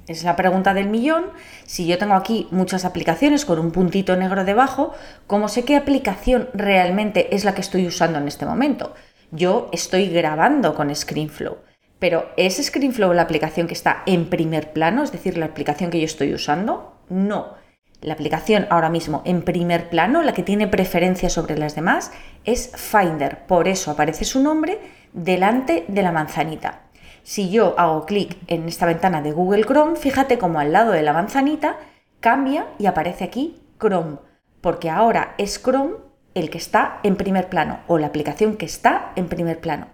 es 0.07 0.25
la 0.25 0.37
pregunta 0.37 0.75
del 0.75 0.89
millón. 0.89 1.27
Si 1.65 1.87
yo 1.87 1.99
tengo 1.99 2.15
aquí 2.15 2.49
muchas 2.51 2.85
aplicaciones 2.85 3.45
con 3.45 3.59
un 3.59 3.71
puntito 3.71 4.17
negro 4.17 4.45
debajo, 4.45 4.93
¿cómo 5.27 5.49
sé 5.49 5.65
qué 5.65 5.77
aplicación 5.77 6.49
realmente 6.55 7.35
es 7.35 7.45
la 7.45 7.55
que 7.55 7.61
estoy 7.61 7.87
usando 7.87 8.19
en 8.19 8.29
este 8.29 8.47
momento? 8.47 8.95
Yo 9.31 9.69
estoy 9.73 10.09
grabando 10.09 10.75
con 10.75 10.95
ScreenFlow, 10.95 11.59
pero 11.99 12.31
¿es 12.37 12.63
ScreenFlow 12.63 13.13
la 13.13 13.23
aplicación 13.23 13.67
que 13.67 13.75
está 13.75 14.03
en 14.07 14.29
primer 14.29 14.73
plano, 14.73 15.03
es 15.03 15.13
decir, 15.13 15.39
la 15.39 15.47
aplicación 15.47 15.91
que 15.91 16.01
yo 16.01 16.05
estoy 16.05 16.35
usando? 16.35 16.97
No. 17.09 17.55
La 18.01 18.15
aplicación 18.15 18.67
ahora 18.69 18.91
mismo 18.91 19.23
en 19.25 19.43
primer 19.43 19.89
plano, 19.89 20.23
la 20.23 20.35
que 20.35 20.43
tiene 20.43 20.67
preferencia 20.67 21.31
sobre 21.31 21.57
las 21.57 21.77
demás, 21.77 22.11
es 22.45 22.73
Finder. 22.75 23.47
Por 23.47 23.69
eso 23.69 23.93
aparece 23.93 24.25
su 24.25 24.43
nombre 24.43 24.81
delante 25.13 25.85
de 25.87 26.03
la 26.03 26.11
manzanita. 26.11 26.81
Si 27.25 27.51
yo 27.51 27.75
hago 27.79 28.05
clic 28.05 28.37
en 28.49 28.67
esta 28.69 28.87
ventana 28.87 29.23
de 29.23 29.33
Google 29.33 29.65
Chrome, 29.65 29.97
fíjate 29.97 30.39
como 30.39 30.59
al 30.59 30.73
lado 30.73 30.93
de 30.93 31.03
la 31.03 31.13
manzanita 31.13 31.77
cambia 32.21 32.67
y 32.79 32.87
aparece 32.87 33.25
aquí 33.25 33.61
Chrome, 33.81 34.19
porque 34.61 34.91
ahora 34.91 35.35
es 35.39 35.63
Chrome 35.63 35.95
el 36.35 36.51
que 36.51 36.59
está 36.59 36.99
en 37.03 37.17
primer 37.17 37.49
plano 37.49 37.81
o 37.87 37.99
la 37.99 38.09
aplicación 38.09 38.57
que 38.57 38.67
está 38.67 39.13
en 39.17 39.29
primer 39.29 39.61
plano. 39.61 39.87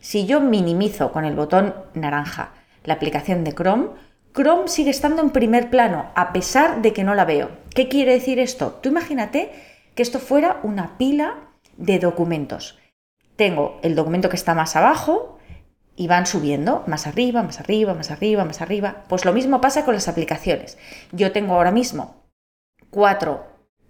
Si 0.00 0.26
yo 0.26 0.40
minimizo 0.40 1.10
con 1.10 1.24
el 1.24 1.34
botón 1.34 1.74
naranja 1.94 2.52
la 2.84 2.94
aplicación 2.94 3.42
de 3.42 3.52
Chrome, 3.52 3.88
Chrome 4.32 4.68
sigue 4.68 4.90
estando 4.90 5.22
en 5.22 5.30
primer 5.30 5.70
plano 5.70 6.10
a 6.14 6.32
pesar 6.32 6.82
de 6.82 6.92
que 6.92 7.02
no 7.02 7.14
la 7.14 7.24
veo. 7.24 7.50
¿Qué 7.74 7.88
quiere 7.88 8.12
decir 8.12 8.38
esto? 8.38 8.78
Tú 8.82 8.90
imagínate 8.90 9.50
que 9.94 10.02
esto 10.02 10.20
fuera 10.20 10.60
una 10.62 10.98
pila 10.98 11.34
de 11.76 11.98
documentos. 11.98 12.78
Tengo 13.34 13.80
el 13.82 13.94
documento 13.94 14.28
que 14.28 14.36
está 14.36 14.54
más 14.54 14.76
abajo, 14.76 15.35
y 15.96 16.06
van 16.06 16.26
subiendo 16.26 16.84
más 16.86 17.06
arriba, 17.06 17.42
más 17.42 17.58
arriba, 17.58 17.94
más 17.94 18.10
arriba, 18.10 18.44
más 18.44 18.60
arriba. 18.60 19.04
Pues 19.08 19.24
lo 19.24 19.32
mismo 19.32 19.60
pasa 19.60 19.84
con 19.84 19.94
las 19.94 20.08
aplicaciones. 20.08 20.78
Yo 21.12 21.32
tengo 21.32 21.54
ahora 21.54 21.72
mismo 21.72 22.22
cuatro 22.90 23.46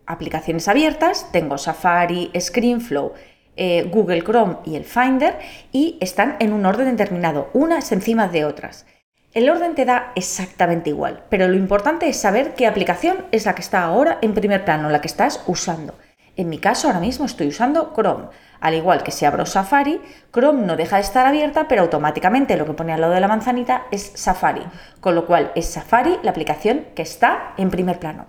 aplicaciones 0.06 0.68
abiertas, 0.68 1.30
tengo 1.32 1.58
Safari, 1.58 2.30
ScreenFlow, 2.38 3.12
eh, 3.56 3.88
Google 3.90 4.22
Chrome 4.22 4.58
y 4.64 4.76
el 4.76 4.84
Finder 4.84 5.38
y 5.72 5.98
están 6.00 6.36
en 6.40 6.52
un 6.52 6.64
orden 6.64 6.96
determinado, 6.96 7.50
unas 7.54 7.90
encima 7.90 8.28
de 8.28 8.44
otras. 8.44 8.86
El 9.32 9.50
orden 9.50 9.74
te 9.74 9.84
da 9.84 10.12
exactamente 10.14 10.90
igual, 10.90 11.24
pero 11.28 11.48
lo 11.48 11.56
importante 11.56 12.08
es 12.08 12.16
saber 12.16 12.54
qué 12.54 12.66
aplicación 12.66 13.26
es 13.32 13.44
la 13.44 13.54
que 13.54 13.62
está 13.62 13.82
ahora 13.82 14.18
en 14.22 14.34
primer 14.34 14.64
plano, 14.64 14.88
la 14.88 15.00
que 15.00 15.08
estás 15.08 15.42
usando. 15.46 15.94
En 16.36 16.48
mi 16.48 16.58
caso 16.58 16.86
ahora 16.86 17.00
mismo 17.00 17.26
estoy 17.26 17.48
usando 17.48 17.92
Chrome. 17.94 18.28
Al 18.60 18.74
igual 18.74 19.02
que 19.02 19.10
si 19.10 19.24
abro 19.24 19.46
Safari, 19.46 20.00
Chrome 20.32 20.66
no 20.66 20.76
deja 20.76 20.96
de 20.96 21.02
estar 21.02 21.26
abierta, 21.26 21.68
pero 21.68 21.82
automáticamente 21.82 22.56
lo 22.56 22.66
que 22.66 22.72
pone 22.72 22.92
al 22.92 23.00
lado 23.00 23.12
de 23.12 23.20
la 23.20 23.28
manzanita 23.28 23.84
es 23.90 24.12
Safari, 24.14 24.62
con 25.00 25.14
lo 25.14 25.26
cual 25.26 25.52
es 25.54 25.66
Safari 25.66 26.18
la 26.22 26.30
aplicación 26.30 26.86
que 26.94 27.02
está 27.02 27.54
en 27.56 27.70
primer 27.70 27.98
plano. 27.98 28.26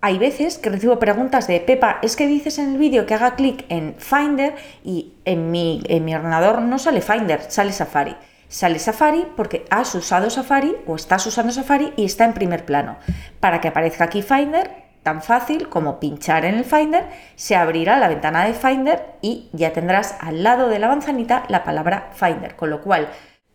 Hay 0.00 0.18
veces 0.18 0.58
que 0.58 0.70
recibo 0.70 1.00
preguntas 1.00 1.48
de 1.48 1.58
Pepa, 1.58 1.98
es 2.02 2.14
que 2.14 2.28
dices 2.28 2.58
en 2.58 2.72
el 2.72 2.78
vídeo 2.78 3.04
que 3.04 3.14
haga 3.14 3.34
clic 3.34 3.64
en 3.68 3.96
Finder 3.98 4.54
y 4.84 5.14
en 5.24 5.50
mi, 5.50 5.82
en 5.88 6.04
mi 6.04 6.14
ordenador 6.14 6.62
no 6.62 6.78
sale 6.78 7.00
Finder, 7.00 7.42
sale 7.50 7.72
Safari. 7.72 8.16
Sale 8.46 8.78
Safari 8.78 9.26
porque 9.36 9.64
has 9.70 9.94
usado 9.94 10.30
Safari 10.30 10.76
o 10.86 10.94
estás 10.94 11.26
usando 11.26 11.52
Safari 11.52 11.92
y 11.96 12.04
está 12.04 12.24
en 12.24 12.32
primer 12.32 12.64
plano. 12.64 12.96
Para 13.40 13.60
que 13.60 13.68
aparezca 13.68 14.04
aquí 14.04 14.22
Finder, 14.22 14.87
tan 15.02 15.22
fácil 15.22 15.68
como 15.68 16.00
pinchar 16.00 16.44
en 16.44 16.54
el 16.54 16.64
Finder, 16.64 17.06
se 17.36 17.56
abrirá 17.56 17.98
la 17.98 18.08
ventana 18.08 18.44
de 18.44 18.54
Finder 18.54 19.06
y 19.20 19.48
ya 19.52 19.72
tendrás 19.72 20.16
al 20.20 20.42
lado 20.42 20.68
de 20.68 20.78
la 20.78 20.88
manzanita 20.88 21.44
la 21.48 21.64
palabra 21.64 22.10
Finder, 22.14 22.56
con 22.56 22.70
lo 22.70 22.82
cual 22.82 23.08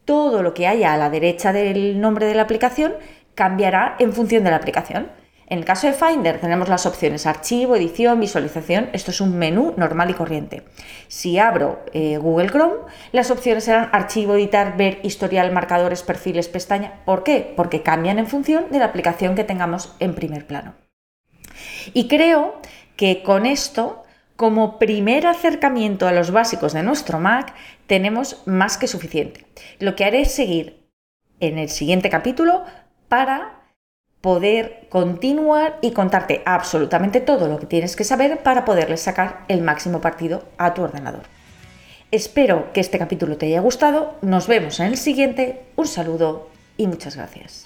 todo 0.05 0.43
lo 0.43 0.53
que 0.53 0.67
haya 0.67 0.93
a 0.93 0.97
la 0.97 1.09
derecha 1.09 1.53
del 1.53 2.01
nombre 2.01 2.25
de 2.25 2.35
la 2.35 2.43
aplicación 2.43 2.93
cambiará 3.35 3.95
en 3.99 4.13
función 4.13 4.43
de 4.43 4.51
la 4.51 4.57
aplicación. 4.57 5.09
En 5.47 5.59
el 5.59 5.65
caso 5.65 5.87
de 5.87 5.93
Finder 5.93 6.39
tenemos 6.39 6.69
las 6.69 6.85
opciones 6.85 7.25
archivo, 7.25 7.75
edición, 7.75 8.19
visualización. 8.19 8.89
Esto 8.93 9.11
es 9.11 9.21
un 9.21 9.37
menú 9.37 9.73
normal 9.77 10.09
y 10.09 10.13
corriente. 10.13 10.63
Si 11.07 11.37
abro 11.37 11.83
eh, 11.93 12.17
Google 12.17 12.49
Chrome, 12.49 12.75
las 13.11 13.29
opciones 13.29 13.65
serán 13.65 13.89
archivo, 13.91 14.35
editar, 14.35 14.77
ver, 14.77 14.99
historial, 15.03 15.51
marcadores, 15.51 16.01
perfiles, 16.01 16.47
pestaña. 16.47 17.01
¿Por 17.05 17.23
qué? 17.23 17.53
Porque 17.55 17.83
cambian 17.83 18.19
en 18.19 18.27
función 18.27 18.65
de 18.71 18.79
la 18.79 18.85
aplicación 18.85 19.35
que 19.35 19.43
tengamos 19.43 19.95
en 19.99 20.15
primer 20.15 20.47
plano. 20.47 20.82
Y 21.93 22.07
creo 22.07 22.55
que 22.95 23.23
con 23.23 23.45
esto, 23.45 24.03
como 24.35 24.79
primer 24.79 25.27
acercamiento 25.27 26.07
a 26.07 26.11
los 26.11 26.31
básicos 26.31 26.73
de 26.73 26.83
nuestro 26.83 27.19
Mac, 27.19 27.53
tenemos 27.87 28.41
más 28.45 28.77
que 28.77 28.87
suficiente. 28.87 29.45
Lo 29.79 29.95
que 29.95 30.05
haré 30.05 30.21
es 30.21 30.31
seguir 30.31 30.83
en 31.39 31.57
el 31.57 31.69
siguiente 31.69 32.09
capítulo 32.09 32.63
para 33.09 33.63
poder 34.21 34.87
continuar 34.89 35.79
y 35.81 35.91
contarte 35.91 36.41
absolutamente 36.45 37.19
todo 37.19 37.49
lo 37.49 37.59
que 37.59 37.65
tienes 37.65 37.97
que 37.97 38.05
saber 38.05 38.41
para 38.41 38.63
poderle 38.63 38.95
sacar 38.95 39.43
el 39.49 39.61
máximo 39.61 39.99
partido 39.99 40.45
a 40.57 40.73
tu 40.73 40.81
ordenador. 40.81 41.23
Espero 42.09 42.71
que 42.71 42.79
este 42.79 42.99
capítulo 42.99 43.37
te 43.37 43.47
haya 43.47 43.59
gustado, 43.59 44.15
nos 44.21 44.47
vemos 44.47 44.79
en 44.79 44.85
el 44.85 44.97
siguiente, 44.97 45.63
un 45.75 45.87
saludo 45.87 46.47
y 46.77 46.87
muchas 46.87 47.17
gracias. 47.17 47.65